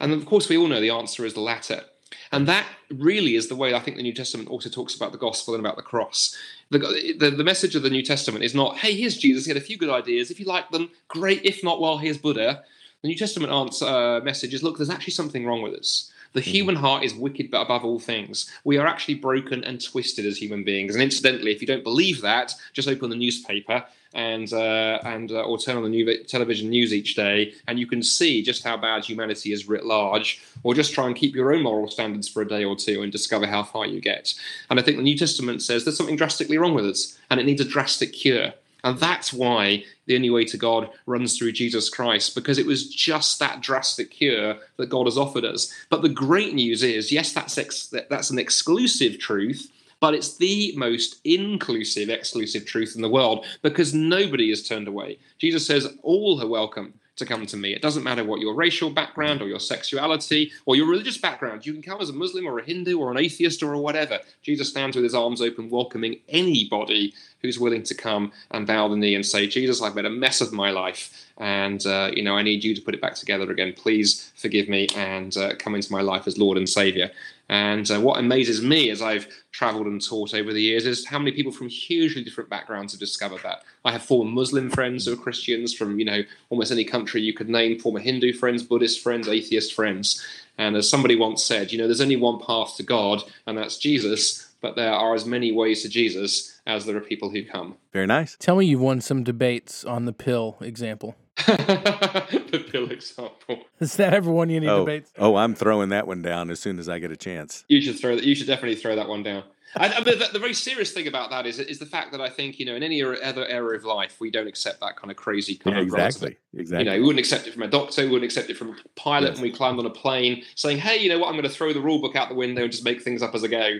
And 0.00 0.12
of 0.14 0.24
course, 0.24 0.48
we 0.48 0.56
all 0.56 0.66
know 0.66 0.80
the 0.80 0.90
answer 0.90 1.26
is 1.26 1.34
the 1.34 1.40
latter. 1.40 1.84
And 2.32 2.48
that 2.48 2.66
really 2.90 3.36
is 3.36 3.48
the 3.48 3.56
way 3.56 3.74
I 3.74 3.80
think 3.80 3.98
the 3.98 4.02
New 4.02 4.14
Testament 4.14 4.48
also 4.48 4.70
talks 4.70 4.94
about 4.94 5.12
the 5.12 5.18
gospel 5.18 5.54
and 5.54 5.64
about 5.64 5.76
the 5.76 5.82
cross. 5.82 6.34
The, 6.70 6.78
the, 7.18 7.30
the, 7.30 7.44
message 7.44 7.74
of 7.74 7.82
the 7.82 7.90
New 7.90 8.02
Testament 8.02 8.44
is 8.44 8.54
not, 8.54 8.78
hey, 8.78 8.94
here's 8.94 9.18
Jesus, 9.18 9.44
he 9.44 9.50
had 9.50 9.56
a 9.56 9.64
few 9.64 9.76
good 9.76 9.90
ideas. 9.90 10.30
If 10.30 10.40
you 10.40 10.46
like 10.46 10.70
them, 10.70 10.90
great. 11.08 11.44
If 11.44 11.62
not, 11.62 11.80
well, 11.80 11.98
here's 11.98 12.18
Buddha. 12.18 12.62
The 13.02 13.08
New 13.08 13.16
Testament 13.16 13.52
answer, 13.52 13.86
uh, 13.86 14.20
message 14.20 14.54
is, 14.54 14.62
look, 14.62 14.76
there's 14.78 14.90
actually 14.90 15.12
something 15.12 15.44
wrong 15.44 15.62
with 15.62 15.74
us. 15.74 16.12
The 16.36 16.42
mm-hmm. 16.42 16.50
human 16.50 16.76
heart 16.76 17.02
is 17.02 17.14
wicked 17.14 17.50
but 17.50 17.62
above 17.62 17.82
all 17.82 17.98
things. 17.98 18.52
We 18.62 18.76
are 18.76 18.86
actually 18.86 19.14
broken 19.14 19.64
and 19.64 19.82
twisted 19.82 20.26
as 20.26 20.36
human 20.36 20.64
beings. 20.64 20.94
And 20.94 21.02
incidentally, 21.02 21.50
if 21.50 21.62
you 21.62 21.66
don't 21.66 21.82
believe 21.82 22.20
that, 22.20 22.54
just 22.74 22.88
open 22.88 23.08
the 23.08 23.16
newspaper 23.16 23.82
and 24.12 24.52
uh, 24.52 24.98
and 25.04 25.32
uh, 25.32 25.44
or 25.44 25.56
turn 25.56 25.78
on 25.78 25.82
the 25.82 25.88
new 25.88 26.24
television 26.24 26.68
news 26.68 26.92
each 26.92 27.14
day, 27.14 27.54
and 27.68 27.78
you 27.78 27.86
can 27.86 28.02
see 28.02 28.42
just 28.42 28.62
how 28.62 28.76
bad 28.76 29.02
humanity 29.02 29.54
is 29.54 29.66
writ 29.66 29.86
large. 29.86 30.42
Or 30.62 30.74
just 30.74 30.92
try 30.92 31.06
and 31.06 31.16
keep 31.16 31.34
your 31.34 31.54
own 31.54 31.62
moral 31.62 31.88
standards 31.88 32.28
for 32.28 32.42
a 32.42 32.48
day 32.48 32.64
or 32.64 32.76
two 32.76 33.00
and 33.02 33.10
discover 33.10 33.46
how 33.46 33.62
far 33.62 33.86
you 33.86 34.02
get. 34.02 34.34
And 34.68 34.78
I 34.78 34.82
think 34.82 34.98
the 34.98 35.02
New 35.02 35.16
Testament 35.16 35.62
says 35.62 35.84
there's 35.84 35.96
something 35.96 36.16
drastically 36.16 36.58
wrong 36.58 36.74
with 36.74 36.84
us, 36.84 37.18
and 37.30 37.40
it 37.40 37.46
needs 37.46 37.62
a 37.62 37.64
drastic 37.64 38.12
cure. 38.12 38.52
And 38.86 39.00
that's 39.00 39.32
why 39.32 39.82
the 40.06 40.14
only 40.14 40.30
way 40.30 40.44
to 40.44 40.56
God 40.56 40.90
runs 41.06 41.36
through 41.36 41.50
Jesus 41.50 41.88
Christ, 41.88 42.36
because 42.36 42.56
it 42.56 42.66
was 42.66 42.88
just 42.88 43.40
that 43.40 43.60
drastic 43.60 44.12
cure 44.12 44.58
that 44.76 44.90
God 44.90 45.08
has 45.08 45.18
offered 45.18 45.44
us. 45.44 45.74
But 45.90 46.02
the 46.02 46.08
great 46.08 46.54
news 46.54 46.84
is 46.84 47.10
yes, 47.10 47.32
that's, 47.32 47.58
ex- 47.58 47.92
that's 48.08 48.30
an 48.30 48.38
exclusive 48.38 49.18
truth, 49.18 49.72
but 49.98 50.14
it's 50.14 50.36
the 50.36 50.72
most 50.76 51.20
inclusive, 51.24 52.08
exclusive 52.08 52.64
truth 52.64 52.94
in 52.94 53.02
the 53.02 53.08
world 53.08 53.44
because 53.60 53.92
nobody 53.92 54.52
is 54.52 54.68
turned 54.68 54.86
away. 54.86 55.18
Jesus 55.38 55.66
says, 55.66 55.92
All 56.04 56.40
are 56.40 56.46
welcome 56.46 56.94
to 57.16 57.26
come 57.26 57.46
to 57.46 57.56
me. 57.56 57.74
It 57.74 57.82
doesn't 57.82 58.02
matter 58.02 58.24
what 58.24 58.40
your 58.40 58.54
racial 58.54 58.90
background 58.90 59.42
or 59.42 59.48
your 59.48 59.60
sexuality 59.60 60.52
or 60.66 60.76
your 60.76 60.88
religious 60.88 61.18
background. 61.18 61.66
You 61.66 61.72
can 61.72 61.82
come 61.82 62.00
as 62.00 62.10
a 62.10 62.12
Muslim 62.12 62.46
or 62.46 62.58
a 62.58 62.64
Hindu 62.64 62.98
or 62.98 63.10
an 63.10 63.18
atheist 63.18 63.62
or 63.62 63.76
whatever. 63.76 64.20
Jesus 64.42 64.68
stands 64.68 64.96
with 64.96 65.04
his 65.04 65.14
arms 65.14 65.40
open, 65.40 65.70
welcoming 65.70 66.20
anybody 66.28 67.14
who's 67.42 67.58
willing 67.58 67.82
to 67.84 67.94
come 67.94 68.32
and 68.50 68.66
bow 68.66 68.88
the 68.88 68.96
knee 68.96 69.14
and 69.14 69.24
say, 69.24 69.46
Jesus, 69.46 69.82
I've 69.82 69.94
made 69.94 70.04
a 70.04 70.10
mess 70.10 70.40
of 70.40 70.52
my 70.52 70.70
life. 70.70 71.26
And, 71.38 71.84
uh, 71.86 72.10
you 72.14 72.22
know, 72.22 72.36
I 72.36 72.42
need 72.42 72.64
you 72.64 72.74
to 72.74 72.80
put 72.80 72.94
it 72.94 73.00
back 73.00 73.14
together 73.14 73.50
again. 73.50 73.74
Please 73.74 74.32
forgive 74.36 74.68
me 74.68 74.88
and 74.96 75.36
uh, 75.36 75.54
come 75.58 75.74
into 75.74 75.92
my 75.92 76.00
life 76.00 76.26
as 76.26 76.38
Lord 76.38 76.56
and 76.56 76.68
Savior. 76.68 77.10
And 77.48 77.88
uh, 77.90 78.00
what 78.00 78.18
amazes 78.18 78.60
me 78.60 78.90
as 78.90 79.00
I've 79.00 79.28
traveled 79.52 79.86
and 79.86 80.04
taught 80.04 80.34
over 80.34 80.52
the 80.52 80.62
years 80.62 80.84
is 80.84 81.06
how 81.06 81.18
many 81.18 81.32
people 81.32 81.52
from 81.52 81.68
hugely 81.68 82.24
different 82.24 82.50
backgrounds 82.50 82.92
have 82.92 83.00
discovered 83.00 83.42
that. 83.44 83.62
I 83.84 83.92
have 83.92 84.02
former 84.02 84.30
Muslim 84.30 84.70
friends 84.70 85.06
who 85.06 85.12
are 85.12 85.16
Christians 85.16 85.72
from, 85.72 85.98
you 85.98 86.04
know, 86.04 86.22
almost 86.50 86.72
any 86.72 86.84
country 86.84 87.22
you 87.22 87.32
could 87.32 87.48
name, 87.48 87.78
former 87.78 88.00
Hindu 88.00 88.32
friends, 88.32 88.62
Buddhist 88.62 89.00
friends, 89.00 89.28
atheist 89.28 89.74
friends. 89.74 90.26
And 90.58 90.76
as 90.76 90.88
somebody 90.88 91.14
once 91.16 91.44
said, 91.44 91.70
you 91.70 91.78
know, 91.78 91.86
there's 91.86 92.00
only 92.00 92.16
one 92.16 92.40
path 92.40 92.76
to 92.76 92.82
God, 92.82 93.22
and 93.46 93.56
that's 93.56 93.78
Jesus, 93.78 94.48
but 94.60 94.74
there 94.74 94.92
are 94.92 95.14
as 95.14 95.26
many 95.26 95.52
ways 95.52 95.82
to 95.82 95.88
Jesus 95.88 96.58
as 96.66 96.84
there 96.84 96.96
are 96.96 97.00
people 97.00 97.30
who 97.30 97.44
come. 97.44 97.76
Very 97.92 98.06
nice. 98.06 98.36
Tell 98.40 98.56
me 98.56 98.66
you've 98.66 98.80
won 98.80 99.00
some 99.00 99.22
debates 99.22 99.84
on 99.84 100.06
the 100.06 100.12
pill 100.12 100.56
example. 100.60 101.14
the 101.46 102.64
pill 102.70 102.90
example. 102.90 103.64
Is 103.80 103.96
that 103.96 104.14
ever 104.14 104.30
one 104.30 104.50
you 104.50 104.60
need 104.60 104.68
oh, 104.68 104.80
debates? 104.80 105.12
Oh, 105.18 105.36
I'm 105.36 105.54
throwing 105.54 105.90
that 105.90 106.06
one 106.06 106.22
down 106.22 106.50
as 106.50 106.60
soon 106.60 106.78
as 106.78 106.88
I 106.88 106.98
get 106.98 107.10
a 107.10 107.16
chance. 107.16 107.64
You 107.68 107.80
should 107.80 107.98
throw 107.98 108.16
that. 108.16 108.24
You 108.24 108.34
should 108.34 108.46
definitely 108.46 108.76
throw 108.76 108.96
that 108.96 109.08
one 109.08 109.22
down. 109.22 109.44
And, 109.78 110.06
the, 110.06 110.28
the, 110.32 110.38
very 110.38 110.54
serious 110.54 110.92
thing 110.92 111.06
about 111.06 111.30
that 111.30 111.46
is 111.46 111.58
is 111.58 111.78
the 111.78 111.86
fact 111.86 112.12
that 112.12 112.20
I 112.20 112.30
think 112.30 112.58
you 112.58 112.64
know 112.64 112.74
in 112.74 112.82
any 112.82 113.02
other 113.02 113.46
area 113.46 113.78
of 113.78 113.84
life 113.84 114.16
we 114.20 114.30
don't 114.30 114.46
accept 114.46 114.80
that 114.80 114.96
kind 114.96 115.10
of 115.10 115.16
crazy 115.16 115.56
kind 115.56 115.76
yeah, 115.76 115.82
of 115.82 115.88
exactly 115.88 116.36
exactly. 116.54 116.84
You 116.84 116.90
know, 116.90 116.96
we 116.96 117.02
wouldn't 117.02 117.20
accept 117.20 117.46
it 117.46 117.52
from 117.52 117.62
a 117.62 117.68
doctor, 117.68 118.02
we 118.02 118.08
wouldn't 118.08 118.24
accept 118.24 118.48
it 118.48 118.56
from 118.56 118.70
a 118.70 118.76
pilot 118.94 119.28
yes. 119.28 119.34
when 119.36 119.42
we 119.42 119.52
climbed 119.52 119.78
on 119.78 119.86
a 119.86 119.90
plane, 119.90 120.44
saying, 120.54 120.78
"Hey, 120.78 120.98
you 120.98 121.08
know 121.08 121.18
what? 121.18 121.28
I'm 121.28 121.34
going 121.34 121.44
to 121.44 121.50
throw 121.50 121.72
the 121.72 121.80
rule 121.80 122.00
book 122.00 122.16
out 122.16 122.28
the 122.28 122.34
window 122.34 122.62
and 122.62 122.72
just 122.72 122.84
make 122.84 123.02
things 123.02 123.22
up 123.22 123.34
as 123.34 123.44
I 123.44 123.48
go." 123.48 123.78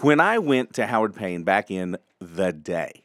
When 0.00 0.18
I 0.18 0.38
went 0.38 0.74
to 0.74 0.86
Howard 0.86 1.14
Payne 1.14 1.44
back 1.44 1.70
in 1.70 1.96
the 2.20 2.52
day, 2.52 3.04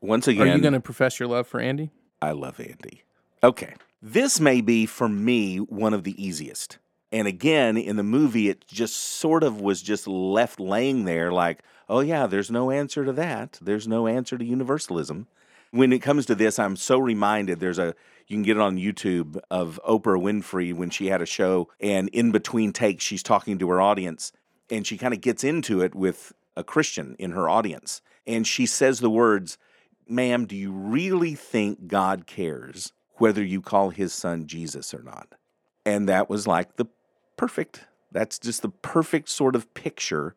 Once 0.02 0.28
again, 0.28 0.48
are 0.48 0.56
you 0.56 0.62
going 0.62 0.74
to 0.74 0.80
profess 0.80 1.20
your 1.20 1.30
love 1.30 1.48
for 1.48 1.60
Andy? 1.60 1.92
I 2.22 2.32
love 2.32 2.60
Andy. 2.60 3.04
Okay. 3.44 3.76
This 4.02 4.40
may 4.40 4.62
be 4.62 4.86
for 4.86 5.08
me 5.08 5.58
one 5.58 5.94
of 5.94 6.04
the 6.04 6.22
easiest. 6.22 6.80
And 7.12 7.28
again, 7.28 7.78
in 7.78 7.98
the 7.98 8.04
movie, 8.04 8.50
it 8.50 8.66
just 8.68 8.96
sort 8.96 9.44
of 9.44 9.62
was 9.62 9.82
just 9.82 10.08
left 10.08 10.60
laying 10.60 11.06
there 11.06 11.32
like, 11.32 11.60
oh, 11.90 12.00
yeah, 12.00 12.26
there's 12.26 12.50
no 12.50 12.72
answer 12.72 13.06
to 13.06 13.14
that. 13.14 13.60
There's 13.62 13.88
no 13.88 14.08
answer 14.08 14.38
to 14.38 14.46
universalism. 14.46 15.28
When 15.72 15.94
it 15.94 16.00
comes 16.00 16.26
to 16.26 16.36
this, 16.36 16.58
I'm 16.58 16.76
so 16.76 16.98
reminded 16.98 17.60
there's 17.60 17.80
a, 17.80 17.96
you 18.28 18.38
can 18.38 18.44
get 18.44 18.58
it 18.58 18.62
on 18.62 18.78
YouTube 18.78 19.40
of 19.52 19.80
Oprah 19.88 20.22
Winfrey 20.22 20.74
when 20.74 20.90
she 20.90 21.08
had 21.08 21.22
a 21.22 21.26
show, 21.26 21.70
and 21.80 22.10
in 22.10 22.32
between 22.32 22.74
takes, 22.74 23.04
she's 23.04 23.24
talking 23.24 23.58
to 23.60 23.70
her 23.70 23.82
audience, 23.82 24.32
and 24.70 24.88
she 24.88 24.98
kind 24.98 25.14
of 25.14 25.22
gets 25.22 25.44
into 25.44 25.82
it 25.82 25.94
with 25.94 26.34
a 26.56 26.64
Christian 26.64 27.16
in 27.20 27.32
her 27.32 27.50
audience. 27.50 28.02
And 28.26 28.48
she 28.48 28.66
says 28.66 29.00
the 29.00 29.10
words, 29.10 29.58
ma'am, 30.08 30.46
do 30.46 30.56
you 30.56 30.72
really 30.72 31.36
think 31.36 31.88
God 31.88 32.28
cares 32.28 32.94
whether 33.16 33.44
you 33.44 33.62
call 33.62 33.90
his 33.90 34.14
son 34.14 34.48
Jesus 34.48 34.94
or 34.94 35.04
not? 35.04 35.28
And 35.86 36.08
that 36.10 36.30
was 36.30 36.48
like 36.48 36.76
the 36.76 36.86
perfect, 37.38 37.86
that's 38.12 38.38
just 38.38 38.62
the 38.62 38.70
perfect 38.70 39.30
sort 39.30 39.56
of 39.56 39.74
picture 39.74 40.36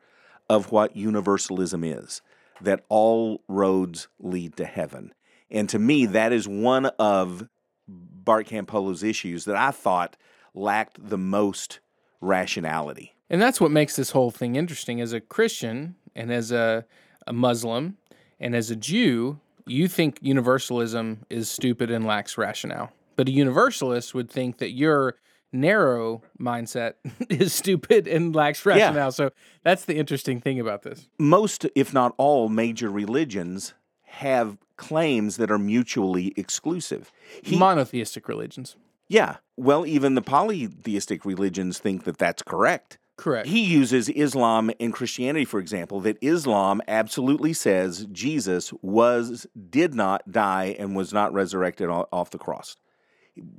of 0.48 0.72
what 0.72 0.96
universalism 0.96 1.84
is 1.84 2.22
that 2.60 2.84
all 2.88 3.42
roads 3.48 4.08
lead 4.18 4.56
to 4.56 4.64
heaven. 4.64 5.12
And 5.50 5.68
to 5.68 5.78
me, 5.78 6.06
that 6.06 6.32
is 6.32 6.48
one 6.48 6.86
of 6.98 7.48
Bart 7.88 8.46
Campolo's 8.46 9.02
issues 9.02 9.44
that 9.44 9.56
I 9.56 9.70
thought 9.70 10.16
lacked 10.54 11.08
the 11.08 11.18
most 11.18 11.80
rationality. 12.20 13.14
And 13.28 13.40
that's 13.40 13.60
what 13.60 13.70
makes 13.70 13.96
this 13.96 14.10
whole 14.10 14.30
thing 14.30 14.56
interesting. 14.56 15.00
As 15.00 15.12
a 15.12 15.20
Christian 15.20 15.96
and 16.14 16.32
as 16.32 16.52
a, 16.52 16.84
a 17.26 17.32
Muslim 17.32 17.96
and 18.38 18.54
as 18.54 18.70
a 18.70 18.76
Jew, 18.76 19.40
you 19.66 19.88
think 19.88 20.18
universalism 20.20 21.24
is 21.30 21.50
stupid 21.50 21.90
and 21.90 22.06
lacks 22.06 22.36
rationale. 22.36 22.92
But 23.16 23.28
a 23.28 23.32
universalist 23.32 24.14
would 24.14 24.30
think 24.30 24.58
that 24.58 24.72
your 24.72 25.16
narrow 25.52 26.22
mindset 26.38 26.94
is 27.30 27.52
stupid 27.52 28.06
and 28.06 28.34
lacks 28.34 28.66
rationale. 28.66 29.06
Yeah. 29.06 29.10
So 29.10 29.30
that's 29.62 29.84
the 29.84 29.96
interesting 29.96 30.40
thing 30.40 30.60
about 30.60 30.82
this. 30.82 31.08
Most, 31.18 31.66
if 31.74 31.94
not 31.94 32.14
all, 32.18 32.48
major 32.48 32.90
religions 32.90 33.74
have 34.02 34.58
claims 34.76 35.36
that 35.36 35.50
are 35.50 35.58
mutually 35.58 36.32
exclusive. 36.36 37.12
He, 37.42 37.56
Monotheistic 37.56 38.28
religions. 38.28 38.76
Yeah. 39.08 39.36
Well, 39.56 39.86
even 39.86 40.14
the 40.14 40.22
polytheistic 40.22 41.24
religions 41.24 41.78
think 41.78 42.04
that 42.04 42.18
that's 42.18 42.42
correct. 42.42 42.98
Correct. 43.16 43.46
He 43.48 43.64
uses 43.64 44.08
Islam 44.08 44.72
and 44.80 44.92
Christianity, 44.92 45.44
for 45.44 45.60
example, 45.60 46.00
that 46.00 46.18
Islam 46.20 46.82
absolutely 46.88 47.52
says 47.52 48.06
Jesus 48.10 48.72
was, 48.82 49.46
did 49.70 49.94
not 49.94 50.30
die 50.30 50.74
and 50.78 50.96
was 50.96 51.12
not 51.12 51.32
resurrected 51.32 51.88
off 51.88 52.30
the 52.30 52.38
cross. 52.38 52.76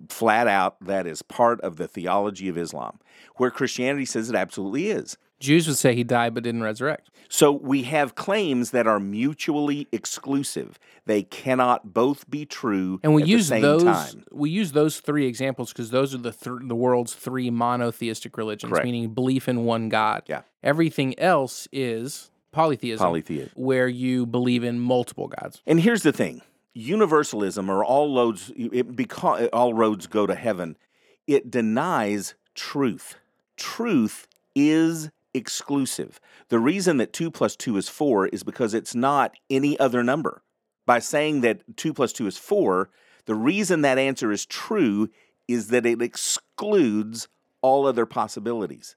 Flat 0.09 0.47
out, 0.47 0.77
that 0.81 1.07
is 1.07 1.21
part 1.21 1.61
of 1.61 1.77
the 1.77 1.87
theology 1.87 2.49
of 2.49 2.57
Islam, 2.57 2.99
where 3.35 3.51
Christianity 3.51 4.05
says 4.05 4.29
it 4.29 4.35
absolutely 4.35 4.89
is. 4.89 5.17
Jews 5.39 5.67
would 5.67 5.77
say 5.77 5.95
he 5.95 6.03
died 6.03 6.33
but 6.33 6.43
didn't 6.43 6.63
resurrect. 6.63 7.09
So 7.27 7.51
we 7.51 7.83
have 7.83 8.15
claims 8.15 8.71
that 8.71 8.87
are 8.87 8.99
mutually 8.99 9.87
exclusive. 9.91 10.79
They 11.05 11.23
cannot 11.23 11.93
both 11.93 12.29
be 12.29 12.45
true 12.45 12.99
and 13.03 13.13
we 13.13 13.23
use 13.23 13.49
those, 13.49 13.83
time. 13.83 14.23
We 14.31 14.49
use 14.49 14.71
those 14.71 14.99
three 14.99 15.25
examples 15.25 15.73
because 15.73 15.89
those 15.89 16.13
are 16.13 16.19
the 16.19 16.31
th- 16.31 16.61
the 16.61 16.75
world's 16.75 17.13
three 17.13 17.49
monotheistic 17.49 18.37
religions, 18.37 18.71
Correct. 18.71 18.85
meaning 18.85 19.09
belief 19.13 19.47
in 19.47 19.65
one 19.65 19.89
God. 19.89 20.23
Yeah. 20.27 20.41
Everything 20.63 21.17
else 21.19 21.67
is 21.71 22.31
polytheism, 22.51 23.05
polytheism, 23.05 23.51
where 23.55 23.87
you 23.87 24.25
believe 24.25 24.63
in 24.63 24.79
multiple 24.79 25.27
gods. 25.27 25.61
And 25.65 25.79
here's 25.79 26.03
the 26.03 26.13
thing: 26.13 26.41
universalism, 26.73 27.69
or 27.69 27.83
all 27.83 28.15
roads, 28.15 28.51
it, 28.55 28.95
because 28.95 29.47
all 29.51 29.73
roads 29.73 30.07
go 30.07 30.25
to 30.25 30.35
heaven, 30.35 30.77
it 31.27 31.51
denies 31.51 32.35
truth. 32.53 33.15
Truth 33.57 34.27
is 34.55 35.09
exclusive. 35.35 36.19
The 36.49 36.59
reason 36.59 36.97
that 36.97 37.13
2 37.13 37.31
plus 37.31 37.55
2 37.55 37.77
is 37.77 37.89
4 37.89 38.27
is 38.27 38.43
because 38.43 38.73
it's 38.73 38.95
not 38.95 39.33
any 39.49 39.77
other 39.79 40.03
number. 40.03 40.43
By 40.85 40.99
saying 40.99 41.41
that 41.41 41.77
2 41.77 41.93
plus 41.93 42.13
2 42.13 42.27
is 42.27 42.37
4, 42.37 42.89
the 43.25 43.35
reason 43.35 43.81
that 43.81 43.97
answer 43.97 44.31
is 44.31 44.45
true 44.45 45.09
is 45.47 45.67
that 45.67 45.85
it 45.85 46.01
excludes 46.01 47.27
all 47.61 47.87
other 47.87 48.05
possibilities. 48.05 48.95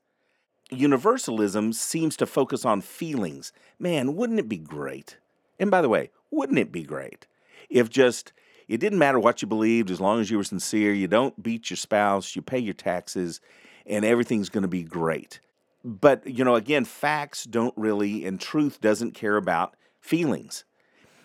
Universalism 0.70 1.72
seems 1.72 2.16
to 2.18 2.26
focus 2.26 2.64
on 2.64 2.82
feelings. 2.82 3.52
Man, 3.78 4.14
wouldn't 4.14 4.38
it 4.38 4.48
be 4.48 4.58
great? 4.58 5.16
And 5.58 5.70
by 5.70 5.80
the 5.80 5.88
way, 5.88 6.10
wouldn't 6.30 6.58
it 6.58 6.70
be 6.70 6.82
great 6.82 7.26
if 7.70 7.88
just 7.88 8.32
it 8.68 8.78
didn't 8.78 8.98
matter 8.98 9.18
what 9.18 9.40
you 9.40 9.48
believed 9.48 9.90
as 9.90 10.00
long 10.00 10.20
as 10.20 10.30
you 10.30 10.36
were 10.36 10.44
sincere, 10.44 10.92
you 10.92 11.08
don't 11.08 11.42
beat 11.42 11.70
your 11.70 11.78
spouse, 11.78 12.36
you 12.36 12.42
pay 12.42 12.58
your 12.58 12.74
taxes, 12.74 13.40
and 13.86 14.04
everything's 14.04 14.50
going 14.50 14.62
to 14.62 14.68
be 14.68 14.82
great 14.82 15.40
but 15.88 16.26
you 16.26 16.44
know 16.44 16.54
again 16.54 16.84
facts 16.84 17.44
don't 17.44 17.74
really 17.76 18.26
and 18.26 18.40
truth 18.40 18.80
doesn't 18.80 19.12
care 19.12 19.36
about 19.36 19.74
feelings. 20.00 20.64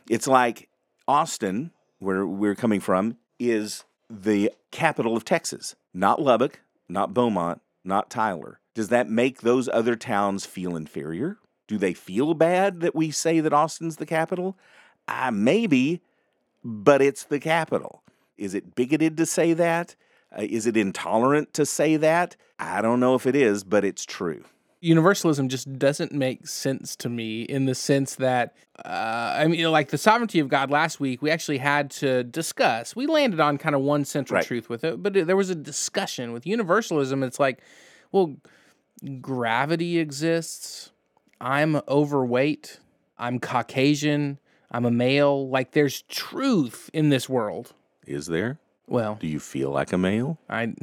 It's 0.09 0.27
like 0.27 0.69
austin 1.07 1.71
where 1.99 2.25
we're 2.25 2.55
coming 2.55 2.79
from 2.79 3.17
is 3.39 3.83
the 4.09 4.49
capital 4.71 5.17
of 5.17 5.25
texas 5.25 5.75
not 5.93 6.21
lubbock 6.21 6.61
not 6.87 7.13
beaumont 7.13 7.61
not 7.83 8.09
tyler. 8.09 8.59
Does 8.73 8.87
that 8.87 9.09
make 9.09 9.41
those 9.41 9.67
other 9.67 9.95
towns 9.95 10.45
feel 10.45 10.75
inferior? 10.75 11.37
Do 11.67 11.77
they 11.77 11.93
feel 11.93 12.33
bad 12.33 12.79
that 12.79 12.95
we 12.95 13.11
say 13.11 13.41
that 13.41 13.53
austin's 13.53 13.97
the 13.97 14.05
capital? 14.05 14.57
Uh, 15.07 15.31
maybe 15.31 16.01
but 16.63 17.01
it's 17.01 17.25
the 17.25 17.39
capital. 17.39 18.01
Is 18.37 18.53
it 18.53 18.75
bigoted 18.75 19.17
to 19.17 19.25
say 19.25 19.53
that 19.53 19.95
is 20.39 20.65
it 20.67 20.77
intolerant 20.77 21.53
to 21.53 21.65
say 21.65 21.97
that? 21.97 22.35
I 22.59 22.81
don't 22.81 22.99
know 22.99 23.15
if 23.15 23.25
it 23.25 23.35
is, 23.35 23.63
but 23.63 23.83
it's 23.83 24.05
true. 24.05 24.43
Universalism 24.81 25.47
just 25.47 25.79
doesn't 25.79 26.11
make 26.11 26.45
sense 26.45 26.95
to 26.97 27.09
me 27.09 27.43
in 27.43 27.65
the 27.65 27.75
sense 27.75 28.15
that, 28.15 28.53
uh, 28.83 29.33
I 29.37 29.47
mean, 29.47 29.71
like 29.71 29.89
the 29.91 29.97
sovereignty 29.97 30.39
of 30.39 30.49
God 30.49 30.69
last 30.69 30.99
week, 30.99 31.21
we 31.21 31.31
actually 31.31 31.59
had 31.59 31.89
to 31.91 32.23
discuss. 32.23 32.95
We 32.95 33.07
landed 33.07 33.39
on 33.39 33.57
kind 33.57 33.75
of 33.75 33.81
one 33.81 34.03
central 34.03 34.37
right. 34.37 34.45
truth 34.45 34.69
with 34.69 34.83
it, 34.83 35.01
but 35.01 35.13
there 35.13 35.37
was 35.37 35.49
a 35.49 35.55
discussion. 35.55 36.33
With 36.33 36.45
universalism, 36.45 37.23
it's 37.23 37.39
like, 37.39 37.61
well, 38.11 38.35
gravity 39.21 39.99
exists. 39.99 40.91
I'm 41.39 41.81
overweight. 41.87 42.79
I'm 43.17 43.39
Caucasian. 43.39 44.39
I'm 44.69 44.85
a 44.85 44.91
male. 44.91 45.47
Like 45.49 45.71
there's 45.71 46.01
truth 46.03 46.89
in 46.93 47.09
this 47.09 47.29
world. 47.29 47.73
Is 48.05 48.27
there? 48.27 48.59
Well, 48.93 49.17
do 49.19 49.25
you 49.25 49.39
feel 49.39 49.71
like 49.71 49.91
a 49.91 49.97
male? 49.97 50.37
I 50.47 50.75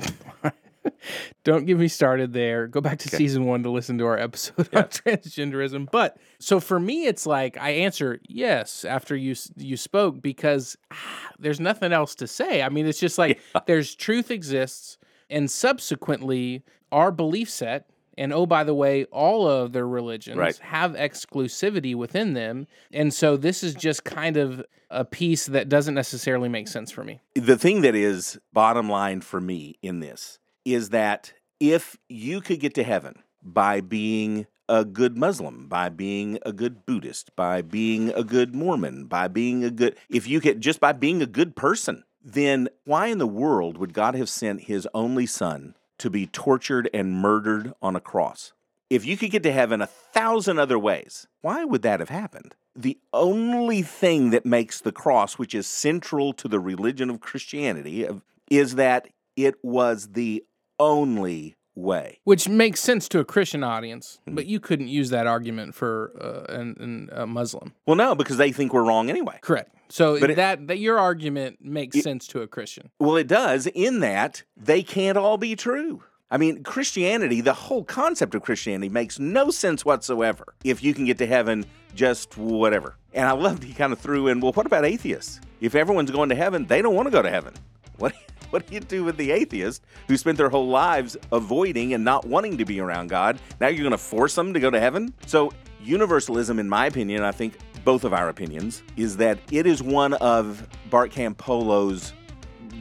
Don't 1.45 1.65
get 1.65 1.79
me 1.79 1.87
started 1.87 2.33
there. 2.33 2.67
Go 2.67 2.81
back 2.81 2.99
to 2.99 3.09
Okay. 3.09 3.19
season 3.19 3.45
one 3.45 3.63
to 3.63 3.71
listen 3.71 3.99
to 3.99 4.07
our 4.07 4.19
episode 4.19 4.69
on 4.75 4.85
transgenderism. 4.85 5.89
But 5.93 6.17
so 6.41 6.59
for 6.59 6.81
me, 6.81 7.07
it's 7.07 7.25
like 7.25 7.57
I 7.57 7.71
answer 7.71 8.19
yes 8.29 8.85
after 8.85 9.15
you 9.15 9.37
you 9.57 9.77
spoke 9.77 10.21
because 10.21 10.77
ah, 10.91 11.31
there's 11.39 11.61
nothing 11.61 11.93
else 11.93 12.17
to 12.17 12.27
say. 12.27 12.63
I 12.63 12.69
mean, 12.69 12.85
it's 12.87 12.99
just 12.99 13.17
like 13.17 13.41
there's 13.67 13.95
truth 13.95 14.33
exists, 14.33 14.99
and 15.31 15.49
subsequently 15.49 16.65
our 16.91 17.13
belief 17.13 17.49
set. 17.49 17.87
And 18.21 18.35
oh, 18.35 18.45
by 18.45 18.65
the 18.65 18.75
way, 18.75 19.05
all 19.07 19.49
of 19.49 19.73
their 19.73 19.89
religions 19.89 20.37
Right. 20.37 20.57
have 20.59 20.93
exclusivity 20.93 21.95
within 21.95 22.35
them. 22.35 22.67
And 22.93 23.15
so 23.15 23.39
this 23.39 23.65
is 23.65 23.75
just 23.75 24.05
kind 24.05 24.37
of 24.37 24.63
a 24.91 25.07
piece 25.07 25.47
that 25.47 25.71
doesn't 25.71 25.95
necessarily 25.95 26.51
make 26.51 26.69
sense 26.69 26.91
for 26.91 27.03
me. 27.03 27.21
the 27.35 27.57
thing 27.57 27.81
that 27.81 27.95
is 27.95 28.39
bottom 28.53 28.91
line 28.91 29.23
for 29.23 29.41
me 29.41 29.79
in 29.81 30.01
this 30.01 30.39
is 30.67 30.91
that 30.91 31.33
if 31.59 31.97
you 32.11 32.43
could 32.43 32.61
get 32.61 32.75
to 32.75 32.83
heaven 32.83 33.23
by 33.43 33.81
being 33.81 34.47
a 34.69 34.85
good 34.85 35.17
Muslim, 35.17 35.67
by 35.67 35.89
being 35.89 36.39
a 36.45 36.53
good 36.53 36.85
Buddhist, 36.85 37.35
by 37.37 37.63
being 37.63 38.11
a 38.11 38.23
good 38.23 38.55
Mormon, 38.55 39.07
by 39.07 39.29
being 39.29 39.65
a 39.65 39.71
good, 39.71 39.97
if 40.11 40.29
you 40.29 40.41
could 40.41 40.61
just 40.61 40.79
by 40.79 40.93
being 40.93 41.23
a 41.23 41.27
good 41.27 41.57
person, 41.57 42.05
then 42.23 42.69
why 42.85 43.07
in 43.07 43.17
the 43.17 43.27
world 43.27 43.79
would 43.79 43.95
God 43.95 44.15
have 44.15 44.29
sent 44.29 44.65
his 44.65 44.87
only 44.93 45.25
son 45.25 45.75
to 46.01 46.11
be 46.11 46.27
tortured 46.27 46.91
and 46.93 47.15
murdered 47.15 47.73
on 47.81 47.97
a 47.97 48.01
cross? 48.01 48.53
If 48.91 49.07
you 49.07 49.17
could 49.17 49.31
get 49.31 49.43
to 49.45 49.53
heaven 49.53 49.81
a 49.81 49.87
thousand 49.87 50.59
other 50.59 50.79
ways, 50.79 51.29
why 51.43 51.65
would 51.65 51.83
that 51.83 52.01
have 52.01 52.09
happened? 52.09 52.57
The 52.75 52.99
only 53.13 53.83
thing 53.83 54.31
that 54.31 54.45
makes 54.45 54.81
the 54.81 54.93
cross, 54.93 55.39
which 55.39 55.55
is 55.55 55.67
central 55.67 56.33
to 56.35 56.49
the 56.49 56.61
religion 56.61 57.09
of 57.09 57.21
Christianity, 57.21 58.07
is 58.51 58.75
that 58.75 59.09
it 59.37 59.55
was 59.63 60.09
the 60.13 60.45
only 60.79 61.57
way. 61.75 62.21
Which 62.25 62.49
makes 62.49 62.81
sense 62.81 63.09
to 63.11 63.19
a 63.21 63.25
Christian 63.25 63.63
audience, 63.65 64.19
Mm-hmm. 64.27 64.35
but 64.35 64.47
you 64.47 64.61
couldn't 64.61 64.89
use 64.89 65.11
that 65.11 65.27
argument 65.27 65.75
for 65.75 66.13
uh, 66.21 66.53
an, 66.53 66.77
an, 66.81 67.11
a 67.13 67.27
Muslim. 67.27 67.75
Well, 67.87 67.97
no, 67.97 68.15
because 68.15 68.37
they 68.37 68.53
think 68.53 68.73
we're 68.73 68.85
wrong 68.85 69.09
anyway. 69.11 69.39
Correct. 69.41 69.75
So 69.89 70.21
But 70.21 70.31
it- 70.31 70.37
that 70.37 70.69
that 70.69 70.79
your 70.79 70.99
argument 70.99 71.59
makes 71.61 71.97
It- 71.97 72.03
sense 72.05 72.27
to 72.29 72.43
a 72.43 72.47
Christian. 72.47 72.91
Well, 72.99 73.17
it 73.17 73.27
does 73.27 73.67
in 73.67 74.01
that 74.01 74.43
they 74.57 74.83
can't 74.83 75.17
all 75.19 75.37
be 75.39 75.57
true. 75.57 76.03
I 76.33 76.37
mean, 76.37 76.63
Christianity, 76.63 77.41
the 77.41 77.55
whole 77.55 77.83
concept 77.83 78.37
of 78.37 78.43
Christianity 78.43 78.89
makes 78.89 79.19
no 79.19 79.51
sense 79.51 79.85
whatsoever 79.85 80.55
if 80.63 80.81
you 80.81 80.95
can 80.95 81.05
get 81.05 81.19
to 81.19 81.27
heaven 81.27 81.67
just 81.93 82.39
whatever. 82.39 82.95
And 83.13 83.27
I 83.27 83.33
loved 83.33 83.65
he 83.65 83.75
kind 83.75 83.93
of 83.93 83.99
threw 83.99 84.29
in, 84.29 84.39
well, 84.41 84.53
what 84.53 84.65
about 84.65 84.85
atheists? 84.85 85.41
If 85.61 85.75
everyone's 85.75 86.13
going 86.13 86.29
to 86.29 86.37
heaven, 86.37 86.67
they 86.67 86.83
don't 86.83 86.95
want 86.95 87.07
to 87.07 87.11
go 87.11 87.21
to 87.21 87.31
heaven. 87.31 87.55
What, 87.99 88.15
what 88.61 88.67
do 88.67 88.75
you 88.75 88.81
do 88.81 89.05
with 89.05 89.17
the 89.17 89.31
atheists 89.31 89.85
who 90.09 90.17
spent 90.17 90.37
their 90.37 90.51
whole 90.51 90.69
lives 90.69 91.17
avoiding 91.33 91.95
and 91.95 92.05
not 92.05 92.27
wanting 92.27 92.59
to 92.59 92.65
be 92.65 92.81
around 92.81 93.09
God? 93.09 93.39
Now 93.61 93.69
you're 93.69 93.83
going 93.83 93.91
to 93.93 93.99
force 93.99 94.35
them 94.35 94.53
to 94.55 94.61
go 94.61 94.71
to 94.71 94.81
heaven? 94.81 95.15
So, 95.27 95.53
universalism, 95.83 96.59
in 96.59 96.69
my 96.69 96.87
opinion, 96.87 97.23
I 97.23 97.33
think 97.33 97.57
both 97.85 98.05
of 98.05 98.13
our 98.13 98.29
opinions, 98.29 98.83
is 98.97 99.17
that 99.17 99.39
it 99.51 99.67
is 99.67 99.83
one 99.83 100.15
of 100.15 100.67
Bart 100.91 101.11
Campolo's 101.11 102.13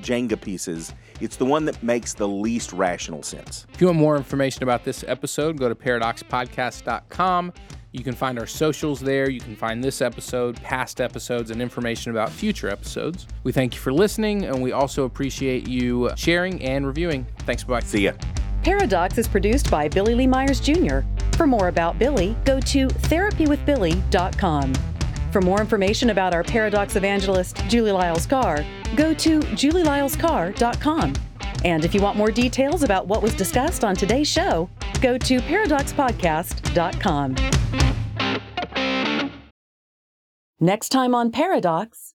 Jenga 0.02 0.40
pieces, 0.40 0.94
it's 1.20 1.36
the 1.36 1.46
one 1.46 1.66
that 1.66 1.82
makes 1.84 2.14
the 2.14 2.28
least 2.28 2.72
rational 2.74 3.24
sense. 3.24 3.66
If 3.74 3.82
you 3.82 3.88
want 3.88 4.00
more 4.00 4.18
information 4.18 4.64
about 4.64 4.84
this 4.84 5.04
episode, 5.08 5.58
go 5.58 5.68
to 5.68 5.76
paradoxpodcast.com. 5.76 7.54
You 7.92 8.04
can 8.04 8.14
find 8.14 8.38
our 8.38 8.46
socials 8.46 9.00
there. 9.00 9.30
You 9.30 9.40
can 9.40 9.56
find 9.56 9.84
this 9.84 10.02
episode, 10.02 10.62
past 10.62 11.02
episodes, 11.02 11.50
and 11.50 11.62
information 11.62 12.12
about 12.12 12.30
future 12.30 12.70
episodes. 12.70 13.26
We 13.44 13.52
thank 13.52 13.74
you 13.74 13.80
for 13.80 13.92
listening, 13.92 14.46
and 14.46 14.62
we 14.62 14.74
also 14.74 15.06
appreciate 15.06 15.68
you 15.68 16.12
sharing 16.16 16.62
and 16.64 16.86
reviewing. 16.86 17.26
Thanks. 17.40 17.64
Bye. 17.64 17.80
See 17.80 18.06
ya. 18.06 18.14
Paradox 18.64 19.18
is 19.18 19.28
produced 19.28 19.72
by 19.72 19.88
Billy 19.88 20.14
Lee 20.14 20.28
Myers 20.28 20.60
Jr. 20.60 21.00
For 21.34 21.48
more 21.48 21.70
about 21.70 21.98
Billy, 21.98 22.36
go 22.46 22.60
to 22.60 22.88
therapywithbilly.com. 22.88 24.74
For 25.32 25.42
more 25.42 25.62
information 25.62 26.10
about 26.10 26.34
our 26.34 26.44
Paradox 26.44 26.96
evangelist, 26.96 27.56
Julie 27.68 27.92
Lyles 27.92 28.26
Carr, 28.26 28.66
go 28.96 29.14
to 29.16 29.40
julielylescarr.com. 29.40 31.14
And 31.66 31.84
if 31.84 31.94
you 31.94 32.02
want 32.02 32.18
more 32.18 32.32
details 32.32 32.84
about 32.84 33.08
what 33.08 33.22
was 33.22 33.34
discussed 33.34 33.84
on 33.84 33.96
today's 33.96 34.28
show, 34.28 34.70
go 35.02 35.18
to 35.18 35.40
paradoxpodcast.com. 35.40 37.36
Next 40.60 40.90
time 40.90 41.16
on 41.16 41.32
Paradox. 41.32 42.14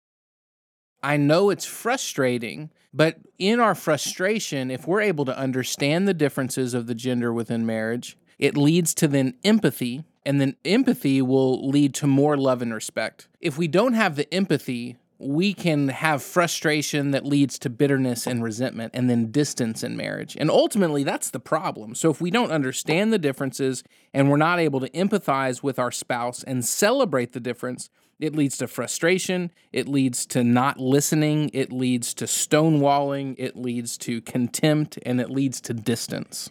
I 1.02 1.16
know 1.16 1.50
it's 1.50 1.64
frustrating, 1.64 2.70
but 2.92 3.18
in 3.38 3.60
our 3.60 3.74
frustration, 3.74 4.70
if 4.70 4.86
we're 4.86 5.00
able 5.00 5.24
to 5.24 5.36
understand 5.36 6.06
the 6.06 6.14
differences 6.14 6.74
of 6.74 6.86
the 6.86 6.94
gender 6.94 7.32
within 7.32 7.64
marriage, 7.66 8.16
it 8.38 8.56
leads 8.56 8.94
to 8.94 9.08
then 9.08 9.34
empathy, 9.44 10.04
and 10.24 10.40
then 10.40 10.56
empathy 10.64 11.22
will 11.22 11.68
lead 11.68 11.94
to 11.94 12.06
more 12.06 12.36
love 12.36 12.62
and 12.62 12.74
respect. 12.74 13.28
If 13.40 13.56
we 13.58 13.68
don't 13.68 13.94
have 13.94 14.16
the 14.16 14.32
empathy, 14.34 14.96
we 15.22 15.54
can 15.54 15.88
have 15.88 16.22
frustration 16.22 17.12
that 17.12 17.24
leads 17.24 17.58
to 17.60 17.70
bitterness 17.70 18.26
and 18.26 18.42
resentment 18.42 18.92
and 18.94 19.08
then 19.08 19.30
distance 19.30 19.82
in 19.82 19.96
marriage. 19.96 20.36
And 20.38 20.50
ultimately, 20.50 21.04
that's 21.04 21.30
the 21.30 21.40
problem. 21.40 21.94
So, 21.94 22.10
if 22.10 22.20
we 22.20 22.30
don't 22.30 22.50
understand 22.50 23.12
the 23.12 23.18
differences 23.18 23.84
and 24.12 24.30
we're 24.30 24.36
not 24.36 24.58
able 24.58 24.80
to 24.80 24.90
empathize 24.90 25.62
with 25.62 25.78
our 25.78 25.90
spouse 25.90 26.42
and 26.42 26.64
celebrate 26.64 27.32
the 27.32 27.40
difference, 27.40 27.90
it 28.22 28.36
leads 28.36 28.56
to 28.58 28.68
frustration. 28.68 29.50
It 29.72 29.88
leads 29.88 30.26
to 30.26 30.44
not 30.44 30.78
listening. 30.78 31.50
It 31.52 31.72
leads 31.72 32.14
to 32.14 32.26
stonewalling. 32.26 33.34
It 33.36 33.56
leads 33.56 33.98
to 33.98 34.20
contempt 34.20 34.96
and 35.04 35.20
it 35.20 35.28
leads 35.28 35.60
to 35.62 35.74
distance. 35.74 36.38